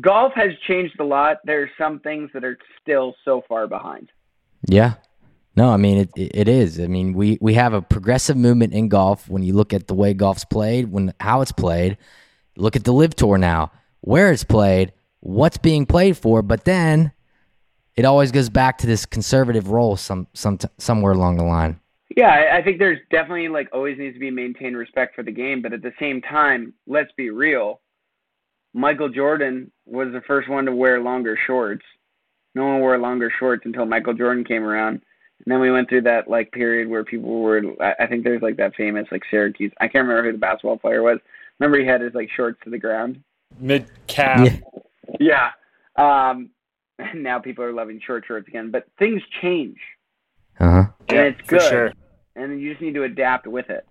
[0.00, 1.38] Golf has changed a lot.
[1.44, 4.10] There are some things that are still so far behind.
[4.68, 4.94] Yeah.
[5.56, 6.30] No, I mean it, it.
[6.34, 6.78] It is.
[6.78, 9.28] I mean, we we have a progressive movement in golf.
[9.28, 11.96] When you look at the way golf's played, when how it's played,
[12.56, 13.72] look at the LIV Tour now,
[14.02, 16.42] where it's played, what's being played for.
[16.42, 17.10] But then,
[17.98, 21.80] it always goes back to this conservative role some some somewhere along the line.
[22.16, 25.32] Yeah, I, I think there's definitely like always needs to be maintained respect for the
[25.32, 27.80] game, but at the same time, let's be real.
[28.72, 31.84] Michael Jordan was the first one to wear longer shorts.
[32.54, 35.02] No one wore longer shorts until Michael Jordan came around.
[35.44, 38.42] And then we went through that like period where people were I I think there's
[38.42, 41.18] like that famous like Syracuse I can't remember who the basketball player was.
[41.58, 43.24] Remember he had his like shorts to the ground?
[43.58, 44.48] Mid calf.
[45.20, 45.50] Yeah.
[45.96, 46.30] Yeah.
[46.30, 46.50] Um
[47.12, 48.70] and now people are loving short shorts again.
[48.70, 49.78] But things change.
[50.60, 50.84] Uh huh.
[51.08, 51.70] And it's for good.
[51.70, 51.92] sure.
[52.36, 53.86] And you just need to adapt with it.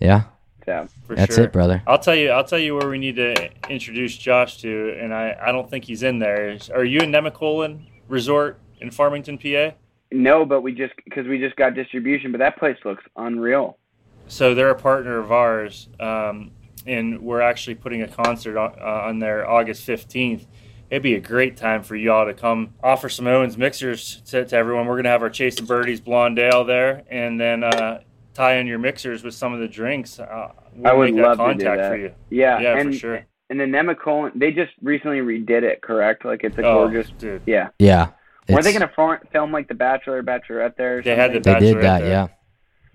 [0.00, 0.24] Yeah.
[0.64, 1.44] So For That's sure.
[1.44, 1.82] it, brother.
[1.86, 2.30] I'll tell you.
[2.30, 5.84] I'll tell you where we need to introduce Josh to, and I, I don't think
[5.84, 6.56] he's in there.
[6.74, 9.76] Are you in Nemacolin Resort in Farmington, PA?
[10.10, 13.78] No, but we just because we just got distribution, but that place looks unreal.
[14.26, 16.52] So they're a partner of ours, um,
[16.86, 20.46] and we're actually putting a concert on, uh, on there August fifteenth.
[20.94, 24.56] It'd be a great time for y'all to come offer some Owens mixers to, to
[24.56, 24.86] everyone.
[24.86, 28.78] We're gonna have our Chasing Birdies Blonde Ale there, and then uh, tie in your
[28.78, 31.64] mixers with some of the drinks, uh, we'll I would make love that to do
[31.64, 31.88] contact that.
[31.90, 32.12] for you.
[32.30, 33.26] Yeah, Yeah, for and sure.
[33.50, 35.82] and the Nemacolin, they just recently redid it.
[35.82, 36.24] Correct?
[36.24, 37.10] Like it's a Oh, gorgeous.
[37.18, 37.42] dude.
[37.44, 37.70] Yeah.
[37.80, 38.10] Yeah.
[38.48, 40.98] Weren't they going to for, film like The Bachelor, Bachelorette there?
[40.98, 41.42] Or They had something?
[41.54, 42.08] the They did that, there.
[42.08, 42.28] yeah.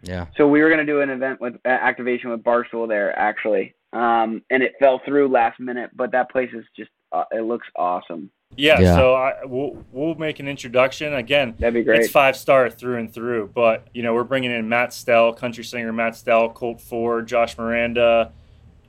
[0.03, 0.25] Yeah.
[0.37, 3.75] So we were going to do an event with uh, activation with Barstool there actually,
[3.91, 5.89] um, and it fell through last minute.
[5.93, 8.29] But that place is just uh, it looks awesome.
[8.55, 8.95] Yeah, Yeah.
[8.95, 11.55] so I, we'll we'll make an introduction again.
[11.59, 12.01] That'd be great.
[12.01, 15.63] It's five star through and through, but you know we're bringing in Matt Stell, country
[15.63, 18.31] singer Matt Stell, Colt Ford, Josh Mirenda,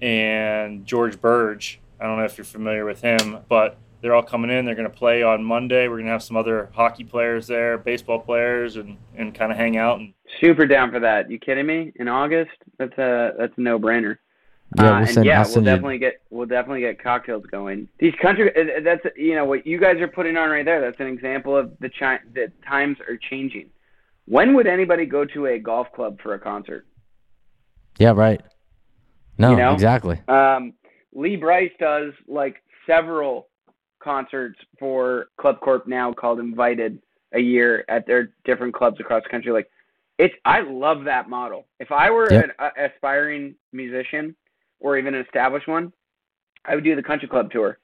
[0.01, 1.79] and George Birge.
[2.01, 4.65] I don't know if you're familiar with him, but they're all coming in.
[4.65, 5.87] They're going to play on Monday.
[5.89, 9.59] We're going to have some other hockey players there, baseball players, and and kind of
[9.59, 10.01] hang out.
[10.01, 11.31] And Super down for that.
[11.31, 11.93] You kidding me?
[11.97, 12.53] In August?
[12.79, 14.17] That's a that's a no brainer.
[14.77, 17.89] Yeah, uh, we'll and send- yeah, we'll definitely get we'll definitely get cocktails going.
[17.99, 20.81] These country uh, that's you know what you guys are putting on right there.
[20.81, 23.71] That's an example of the chi- the times are changing.
[24.27, 26.87] When would anybody go to a golf club for a concert?
[27.99, 28.41] Yeah, right.
[29.39, 29.73] No, You know?
[29.75, 30.21] exactly.
[30.29, 30.75] Um,
[31.13, 33.49] Lee Brice does like several
[33.99, 37.01] concerts for ClubCorp now called Invited
[37.33, 39.51] a year at their different clubs across the country.
[39.53, 39.69] Like
[40.19, 41.67] it's I love that model.
[41.81, 42.45] If I were Yep.
[42.45, 44.37] an uh, aspiring musician
[44.81, 45.93] or even an established one,
[46.65, 47.79] I would do the country club tour.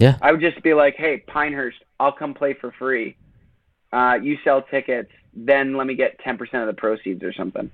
[0.00, 0.16] Yeah.
[0.22, 3.16] I would just be like, hey, Pinehurst, I'll come play for free.
[3.92, 7.70] Uh, you sell tickets, then let me get ten percent of the proceeds or something.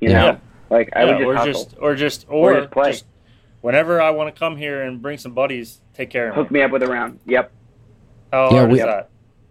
[0.00, 0.20] You Yeah.
[0.32, 1.52] know, like I yeah, would just or hustle.
[1.52, 2.90] just or just Or or, just play.
[2.92, 3.04] just
[3.60, 6.60] whenever I want to come here and bring some buddies, take care of hook me.
[6.60, 7.20] me up with a round.
[7.26, 7.52] Yep.
[8.32, 9.10] Oh, Yeah, we- is that?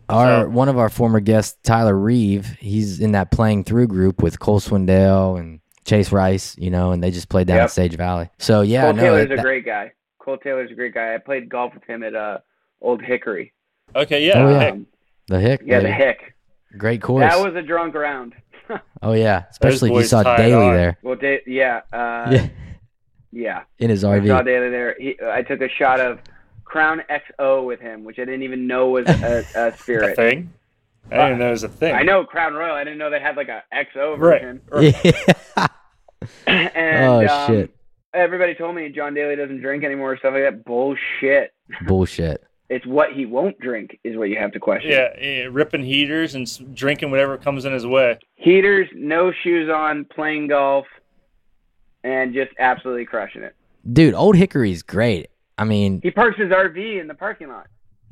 [0.10, 4.24] Our So- one of our former guests, Tyler Reeve, he's in that playing through group
[4.24, 7.64] with Cole Swindell and Chase Rice, you know, and they just played down Yep.
[7.66, 8.30] at Sage Valley.
[8.38, 9.92] So yeah, Cole no, Taylor's that- a great guy.
[10.20, 11.16] Cole Taylor's a great guy.
[11.16, 12.40] I played golf with him at uh,
[12.82, 13.54] Old Hickory.
[13.96, 14.34] Okay, yeah.
[14.44, 14.60] Oh, yeah.
[14.60, 14.88] Hey, Um,
[15.28, 15.92] the Hick, yeah, the.
[15.92, 16.36] Hick.
[16.78, 17.22] great course.
[17.34, 18.34] That was a drunk round.
[19.02, 20.74] oh yeah, especially if you saw Daly on.
[20.76, 20.98] there.
[21.02, 22.48] well, da- yeah, uh, yeah,
[23.32, 23.64] yeah.
[23.80, 24.46] in his I saw RV.
[24.46, 24.96] Daly there.
[25.00, 26.20] He, I took a shot of
[26.66, 30.16] Crown XO with him, which I didn't even know was a, a a spirit.
[30.16, 30.54] thing.
[31.12, 31.94] I didn't know it was a thing.
[31.96, 32.76] I know Crown Royal.
[32.76, 34.42] I didn't know they had like a XO Right.
[34.42, 34.62] version.
[35.58, 35.68] Yeah.
[36.48, 37.76] and Oh, um, shit.
[38.14, 40.14] everybody told me John Daly doesn't drink anymore.
[40.14, 40.66] Or stuff like that.
[40.66, 41.54] Bullshit.
[41.88, 42.44] Bullshit.
[42.70, 44.92] It's what he won't drink is what you have to question.
[44.92, 48.20] Yeah, yeah, ripping heaters and drinking whatever comes in his way.
[48.36, 50.86] heaters, no shoes on, playing golf,
[52.04, 53.56] and just absolutely crushing it.
[53.92, 55.30] Dude, Old Hickory's great.
[55.58, 57.68] I mean, He parks his RV in the parking lot.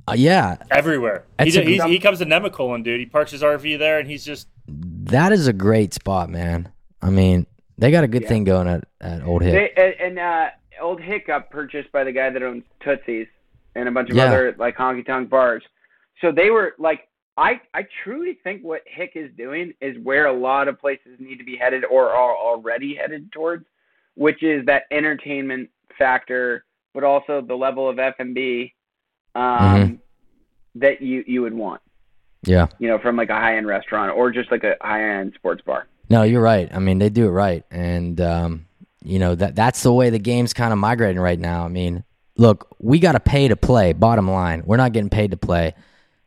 [0.07, 1.25] Uh, yeah, Everywhere.
[1.39, 2.99] He, That's d- a- he's, he comes to Nemacolin, dude.
[2.99, 6.71] He parks his RV there, and he's just that is a great spot, man.
[7.01, 7.45] I mean,
[7.77, 8.27] they got a good Yeah.
[8.29, 9.75] thing going at, at Old Hick.
[9.75, 10.49] They, and and uh,
[10.81, 13.27] Old Hick got purchased by the guy that owns Tootsie's
[13.75, 14.25] and a bunch of Yeah.
[14.25, 15.63] other like honky tonk bars.
[16.21, 20.33] So they were like, I I truly think what Hick is doing is where a
[20.33, 23.65] lot of places need to be headed or are already headed towards,
[24.15, 28.73] which is that entertainment factor, but also the level of F and B
[29.35, 29.97] um, Mhm.
[30.75, 31.81] that you you would want.
[32.45, 32.67] yeah.
[32.79, 35.61] you know, from like a high end restaurant or just like a high end sports
[35.65, 35.87] bar.
[36.09, 36.69] No, you're right.
[36.73, 38.65] I mean, they do it right, and um,
[39.03, 41.65] you know that that's the way the game's kind of migrating right now.
[41.65, 42.03] I mean,
[42.37, 43.91] look, we got to pay to play.
[43.93, 45.73] Bottom line, we're not getting paid to play.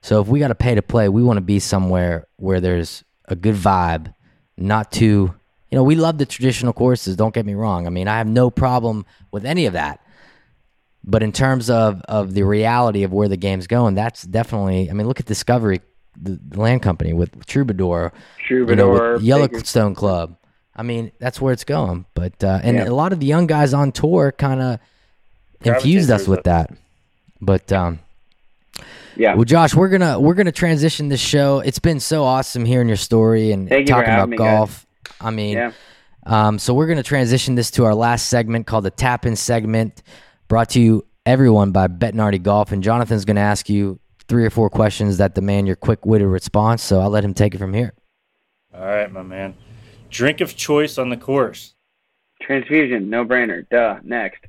[0.02, 3.04] So if we got to pay to play, we want to be somewhere where there's
[3.26, 4.12] a good vibe,
[4.56, 5.34] not too.
[5.70, 7.16] You know, we love the traditional courses.
[7.16, 7.86] Don't get me wrong.
[7.86, 10.00] I mean, I have no problem with any of that.
[11.02, 14.90] But in terms of of the reality of where the game's going, that's definitely.
[14.90, 15.80] I mean, look at Discovery,
[16.20, 18.12] the, the land company with Troubadour
[18.48, 20.36] you know, Troubadour, with Yellowstone Club.
[20.76, 22.04] I mean, that's where it's going.
[22.14, 22.88] But uh, and Yeah.
[22.88, 24.78] a lot of the young guys on tour kind of
[25.62, 26.70] infused us with that.
[27.40, 28.00] But um,
[29.16, 29.34] yeah.
[29.34, 31.60] well, Josh, we're gonna we're gonna transition this show.
[31.60, 34.58] It's been so awesome hearing your story and Thank talking about having me, guys.
[34.58, 34.86] golf.
[35.20, 35.72] I mean, Yeah.
[36.26, 40.02] um, so we're gonna transition this to our last segment called the Tap In segment,
[40.50, 42.72] brought to you everyone by Bettinardi Golf.
[42.72, 43.98] And Jonathan's gonna ask you
[44.28, 46.82] three or four questions that demand your quick witted response.
[46.82, 47.94] So I'll let him take it from here.
[48.74, 49.54] all right, my man.
[50.10, 51.74] Drink of choice on the course.
[52.42, 53.66] Transfusion, no brainer.
[53.70, 54.00] Duh.
[54.02, 54.44] Next.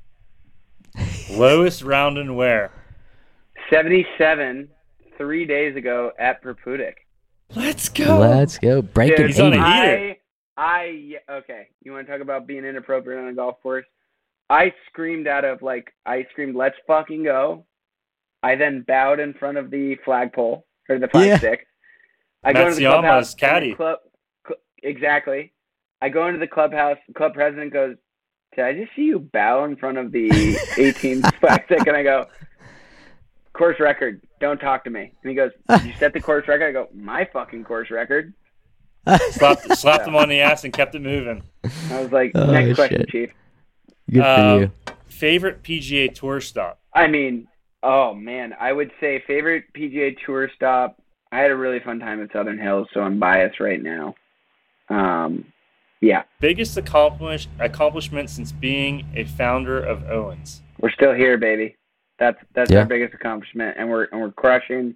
[1.32, 2.72] Lowest round and where?
[3.70, 4.70] 77
[5.18, 6.96] three days ago at Purpoodock.
[7.56, 8.18] Let's go.
[8.18, 8.82] Let's go.
[8.82, 10.16] Break Dude, He's on a heater.
[10.58, 11.68] I, I, okay.
[11.84, 13.86] You want to talk about being inappropriate on a golf course?
[14.52, 17.66] I screamed out of like, I screamed, "Let's fucking go!"
[18.44, 21.38] I then bowed in front of the flagpole or the flag Yeah.
[21.38, 21.68] stick.
[22.44, 23.32] I go into the clubhouse.
[23.34, 23.76] and the caddy.
[23.76, 24.00] Club,
[24.48, 25.54] cl- exactly.
[26.02, 26.98] I go into the clubhouse.
[27.16, 27.96] Club president goes,
[28.56, 30.30] "Did I just see you bow in front of the
[30.78, 32.26] 18 flag stick?" And I go,
[33.54, 34.22] "Course record.
[34.40, 35.52] Don't talk to me." And he goes,
[35.86, 38.34] you set the course record?" I go, "My fucking course record."
[39.32, 41.44] slapped, slapped him on the ass and kept it moving.
[41.92, 43.10] I was like, Oh, next question, shit.
[43.10, 43.32] Chief.
[44.12, 44.72] Good for Um, you.
[45.08, 46.80] Favorite PGA Tour stop?
[46.94, 47.48] I mean,
[47.84, 51.02] oh man, I would say favorite PGA Tour stop.
[51.32, 54.16] I had a really fun time at Southern Hills, so I'm biased right now.
[54.90, 55.46] Um,
[56.02, 60.62] yeah, Biggest accomplish, accomplishment since being a founder of Owens?
[60.80, 61.76] we're still here, baby.
[62.20, 62.80] That's that's Yeah.
[62.80, 64.96] our biggest accomplishment, and we're and we're crushing.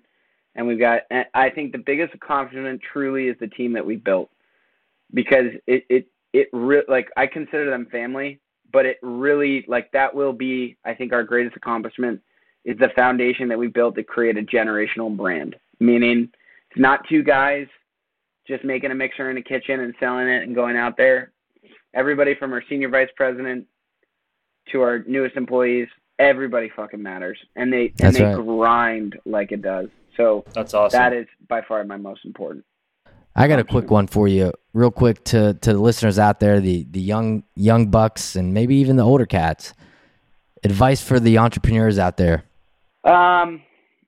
[0.57, 1.01] And we've got.
[1.11, 4.30] And I think the biggest accomplishment truly is the team that we built,
[5.13, 8.39] because it it it re- like I consider them family,
[8.76, 12.21] but it really like that will be I think our greatest accomplishment
[12.65, 15.55] is the foundation that we built to create a generational brand.
[15.80, 16.30] Meaning,
[16.69, 17.67] it's not two guys
[18.45, 21.32] just making a mixer in a kitchen and selling it and going out there.
[21.93, 23.65] Everybody from our senior vice president
[24.73, 25.88] to our newest employees,
[26.19, 28.36] everybody fucking matters, and they and they right.
[28.36, 29.88] grind like it does.
[30.17, 30.99] So That's awesome.
[30.99, 32.65] that is by far my most important.
[33.36, 36.61] I got a quick one for you, real quick to to the listeners out there,
[36.61, 39.73] the the young young bucks and maybe even the older cats.
[40.63, 42.45] Advice for the entrepreneurs out there.
[43.03, 43.61] Um,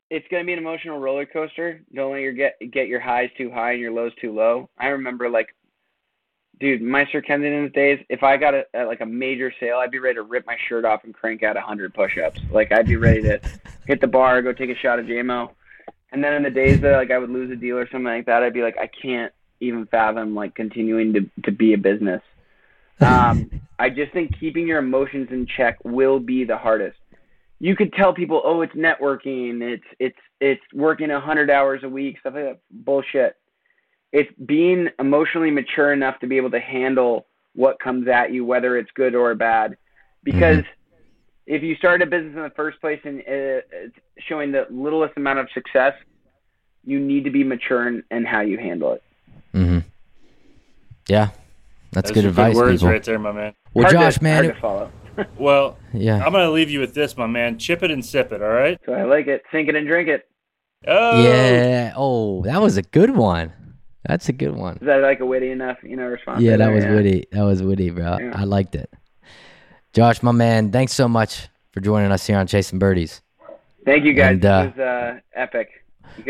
[0.10, 1.82] it's going to be an emotional roller coaster.
[1.94, 4.70] Don't let your get get your highs too high and your lows too low.
[4.80, 5.54] I remember like,
[6.62, 8.00] dude, my Sir Kensington's days.
[8.10, 10.58] If I got a, a like a major sale, I'd be ready to rip my
[10.68, 12.40] shirt off and crank out a hundred push-ups.
[12.50, 13.42] Like I'd be ready to
[13.88, 15.52] hit the bar, go take a shot of JMO.
[16.12, 18.26] And then in the days that like I would lose a deal or something like
[18.28, 22.22] that, I'd be like, I can't even fathom like continuing to to be a business.
[23.00, 26.98] Um, I just think keeping your emotions in check will be the hardest
[27.60, 31.90] you could tell people, oh, it's networking, it's it's it's working a hundred hours a
[31.90, 32.60] week, stuff like that.
[32.70, 33.36] Bullshit.
[34.12, 38.78] It's being emotionally mature enough to be able to handle what comes at you, whether
[38.78, 39.76] it's good or bad.
[40.24, 40.64] Because
[41.48, 43.24] if you start a business in the first place and uh,
[43.72, 43.96] it's
[44.28, 45.94] showing the littlest amount of success,
[46.84, 49.04] you need to be mature in, in how you handle it.
[49.56, 49.80] Mm-hmm.
[51.08, 51.30] Yeah,
[51.92, 52.92] that's Those good are advice, words people.
[52.92, 53.54] right there, my man.
[53.74, 54.92] Well, Hard to- Josh, man, hard to follow.
[55.40, 57.58] Well, yeah, I'm gonna leave you with this, my man.
[57.58, 58.40] Chip it and sip it.
[58.44, 58.80] All right.
[58.86, 59.42] So I like it.
[59.52, 60.28] Sink it and drink it.
[60.86, 61.92] Oh, yeah.
[61.96, 63.52] Oh, that was a good one.
[64.08, 64.76] That's a good one.
[64.76, 66.44] Is that like a witty enough, you know, response?
[66.44, 66.72] Yeah, that there?
[66.76, 66.94] was Yeah.
[66.94, 67.26] witty.
[67.32, 68.20] That was witty, bro.
[68.20, 68.32] Yeah.
[68.36, 68.94] I liked it.
[69.94, 73.22] Josh, my man, thanks so much for joining us here on Chasing Birdies.
[73.86, 74.34] Thank you guys.
[74.34, 75.70] And, uh, this was uh, epic.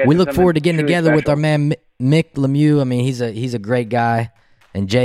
[0.06, 2.82] We look forward to getting truly together with our man Mick Lemieux.
[2.82, 4.32] I mean, he's a he's a great guy,
[4.74, 4.98] and Jr.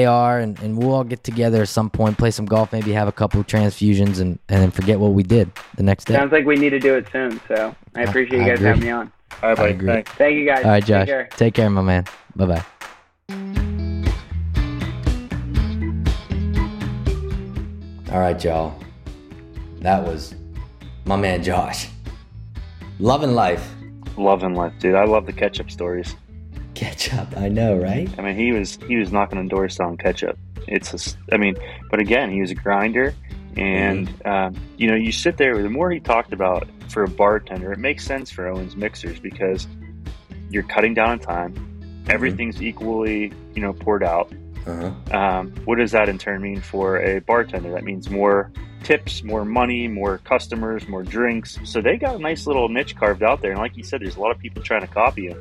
[0.42, 3.12] and, and we'll all get together at some point, play some golf, maybe have a
[3.12, 6.14] couple transfusions, and and then forget what we did the next day.
[6.14, 7.40] Sounds like we need to do it soon.
[7.46, 8.68] So I appreciate I you guys agree.
[8.68, 9.12] having me on.
[9.42, 10.02] All right, I buddy.
[10.02, 10.64] Thank you guys.
[10.64, 11.28] all right, Take Josh, care.
[11.36, 12.04] take care, my man.
[12.34, 12.62] Bye
[13.28, 13.81] bye.
[18.12, 18.78] All right, y'all.
[19.78, 20.34] That was
[21.06, 21.88] my man Josh.
[22.98, 23.72] Loving life.
[24.18, 24.96] Loving life, dude.
[24.96, 26.14] I love the ketchup stories.
[26.74, 28.10] Ketchup, I know, right?
[28.18, 30.38] I mean, he was he was knocking on doors selling ketchup.
[30.68, 31.56] It's just, I mean,
[31.90, 33.14] but again, he was a grinder,
[33.56, 35.62] and um, you know, you sit there.
[35.62, 39.66] The more he talked about for a bartender, it makes sense for Owens mixers because
[40.50, 42.04] you're cutting down on time.
[42.10, 44.30] Everything's equally, you know, poured out.
[44.66, 45.16] Uh-huh.
[45.16, 47.72] Um, what does that in turn mean for a bartender?
[47.72, 48.52] That means more
[48.84, 51.58] tips, more money, more customers, more drinks.
[51.64, 53.52] So they got a nice little niche carved out there.
[53.52, 55.40] And like you said, there's a lot of people trying to copy him.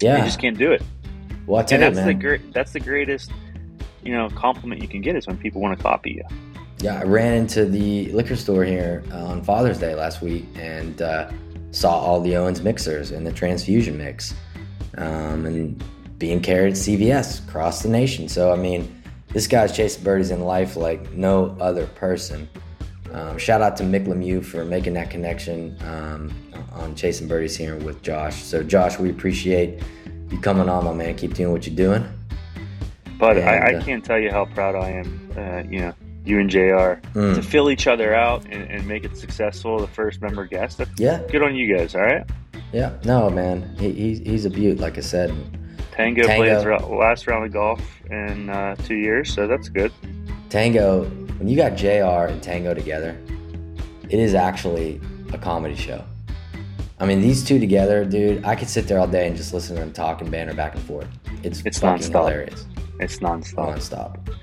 [0.00, 0.18] Yeah.
[0.18, 0.82] You just can't do it.
[1.46, 2.52] well, I tell And you, that's the great.
[2.52, 3.30] That's the greatest,
[4.02, 6.24] you know, compliment you can get is when people want to copy you.
[6.78, 11.00] Yeah, I ran into the liquor store here uh, on Father's Day last week and
[11.00, 11.30] uh,
[11.70, 14.34] saw all the Owens mixers and the transfusion mix,
[14.98, 15.82] um, and
[16.18, 18.28] being carried at CVS across the nation.
[18.28, 22.48] So I mean, this guy's chasing birdies in life like no other person.
[23.12, 26.32] Um, shout out to Mick Lemieux for making that connection um,
[26.72, 28.42] on chasing birdies here with Josh.
[28.42, 29.82] So Josh, we appreciate
[30.30, 31.14] you coming on, my man.
[31.14, 32.06] Keep doing what you're doing.
[33.18, 35.30] But And, I, I uh, can't tell you how proud I am.
[35.36, 35.94] Uh, you know,
[36.24, 37.00] you and Jr.
[37.14, 37.34] Mm.
[37.36, 39.78] to fill each other out and, and make it successful.
[39.78, 40.78] The first member guest.
[40.78, 41.94] That's Yeah, good on you guys.
[41.94, 42.28] All right.
[42.72, 42.92] yeah.
[43.04, 45.34] No, man, he, he's he's a beaut, like I said.
[45.96, 46.62] Tango, Tango.
[46.62, 47.80] played his last round of golf
[48.10, 49.92] in uh, two years, so that's good.
[50.50, 51.04] Tango,
[51.38, 53.16] when you got JR and Tango together,
[54.08, 55.00] it is actually
[55.32, 56.04] a comedy show.
[56.98, 59.74] I mean, these two together, dude, I could sit there all day and just listen
[59.76, 61.08] to them talk and banter back and forth.
[61.42, 62.12] It's, It's fucking nonstop.
[62.12, 62.66] hilarious.
[63.00, 63.76] It's nonstop.
[63.76, 64.36] Nonstop.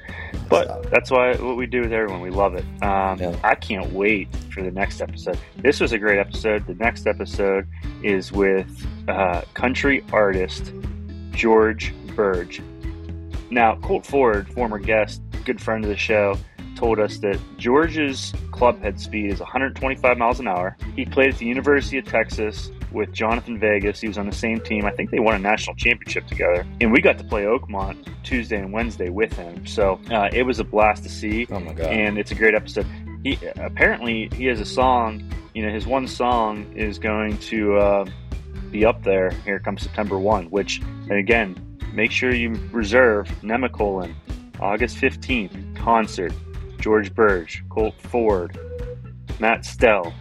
[0.50, 0.90] But Nonstop.
[0.92, 2.66] that's why what we do with everyone, we love it.
[2.84, 3.36] Um, Yeah.
[3.44, 5.38] I can't wait for the next episode.
[5.58, 6.68] This was a great episode.
[6.68, 7.68] The next episode
[8.04, 10.72] is with uh, country artist
[11.34, 12.62] George Birge.
[13.50, 16.38] Now, Colt Ford, former guest, good friend of the show,
[16.76, 20.76] told us that George's club head speed is 125 miles an hour.
[20.96, 24.00] He played at the University of Texas, with Jhonattan Vegas.
[24.00, 24.86] He was on the same team.
[24.86, 26.66] I think they won a national championship together.
[26.80, 29.66] And we got to play Oakmont Tuesday and Wednesday with him.
[29.66, 31.48] So uh, it was a blast to see.
[31.52, 31.88] Oh my god!
[31.88, 32.86] And it's a great episode.
[33.24, 35.30] He apparently he has a song.
[35.54, 38.06] You know, his one song is going to uh,
[38.74, 39.30] be up there.
[39.46, 40.48] Here comes September one.
[40.48, 41.56] Which, and again,
[41.94, 44.14] make sure you reserve Nemacolin,
[44.60, 46.34] August fifteenth concert.
[46.80, 48.60] George Birge, Colt Ford,
[49.40, 50.14] Matt Stell,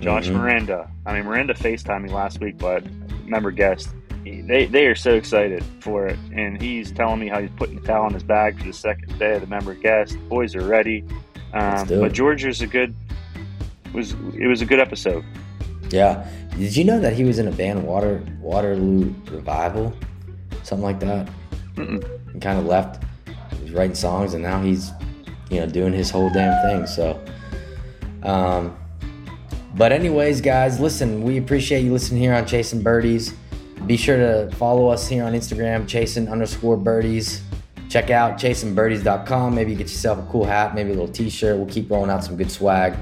[0.00, 0.36] Josh Mhm.
[0.36, 0.88] Mirenda.
[1.04, 2.84] I mean, Mirenda FaceTimed me last week, but
[3.26, 3.88] member guest.
[4.24, 7.82] They, they are so excited for it, and he's telling me how he's putting the
[7.86, 10.12] towel in his bag for the second day of the member guest.
[10.12, 11.04] The Boys are ready,
[11.52, 12.94] um, but is a good
[13.92, 15.24] was it was a good episode.
[15.90, 16.24] Yeah.
[16.56, 19.92] Did you know that he was in a band Water Waterloo Revival,
[20.62, 21.28] something like that?
[21.74, 22.32] Mm-mm.
[22.32, 23.02] He kind of left.
[23.56, 24.92] He was writing songs, and now he's,
[25.50, 26.86] you know, doing his whole damn thing.
[26.86, 27.20] So,
[28.22, 28.76] um,
[29.74, 33.34] but anyways, guys, listen, we appreciate you listening here on Chasing Birdies.
[33.86, 37.42] Be sure to follow us here on Instagram, chasing underscore birdies.
[37.90, 39.54] Check out chasingbirdies.com.
[39.54, 41.56] Maybe get yourself a cool hat, maybe a little t-shirt.
[41.56, 42.96] We'll keep rolling out some good swag.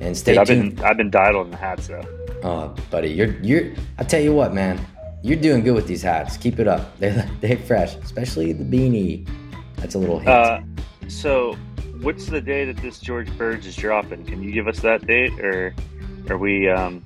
[0.00, 2.17] And stay Dude, I've been I've been dialed on the hats though.
[2.42, 3.72] Oh, buddy, you're you're.
[3.98, 4.80] I tell you what, man,
[5.22, 6.36] you're doing good with these hats.
[6.36, 6.96] Keep it up.
[6.98, 7.10] They
[7.40, 9.28] they fresh, especially the beanie.
[9.76, 10.28] That's a little hint.
[10.30, 10.60] Uh,
[11.08, 11.54] so,
[12.00, 14.24] what's the day that this George Birge is dropping?
[14.24, 15.74] Can you give us that date, or
[16.28, 17.02] are we um,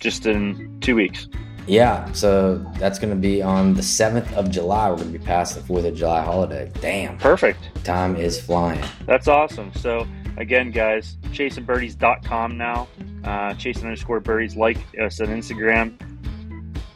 [0.00, 1.28] just in two weeks?
[1.66, 4.90] yeah, so that's gonna be on the seventh of July.
[4.90, 6.70] We're gonna be past the Fourth of July holiday.
[6.80, 7.84] Damn, Perfect.
[7.84, 8.84] time is flying.
[9.06, 9.72] That's awesome.
[9.74, 10.06] So
[10.36, 12.88] again, guys, chasingbirdies.com now.
[13.24, 14.56] Uh, chasing underscore birdies.
[14.56, 15.94] Like us on Instagram.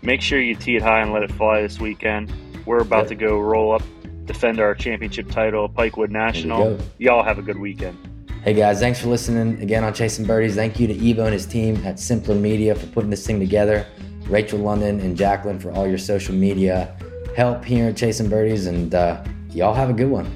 [0.03, 2.33] Make sure you tee it high and let it fly this weekend.
[2.67, 3.09] We're about Yep.
[3.09, 3.83] to go roll up,
[4.27, 6.79] defend our championship title, at Pikewood National.
[6.99, 7.97] Y'all have a good weekend.
[8.45, 10.55] Hey guys, thanks for listening again on Chasing Birdies.
[10.55, 13.85] Thank you to Evo and his team at Simpler Media for putting this thing together.
[14.29, 16.97] Rachel London and Jacqueline for all your social media
[17.37, 20.31] help here at Chasing Birdies, and uh, y'all have a good one.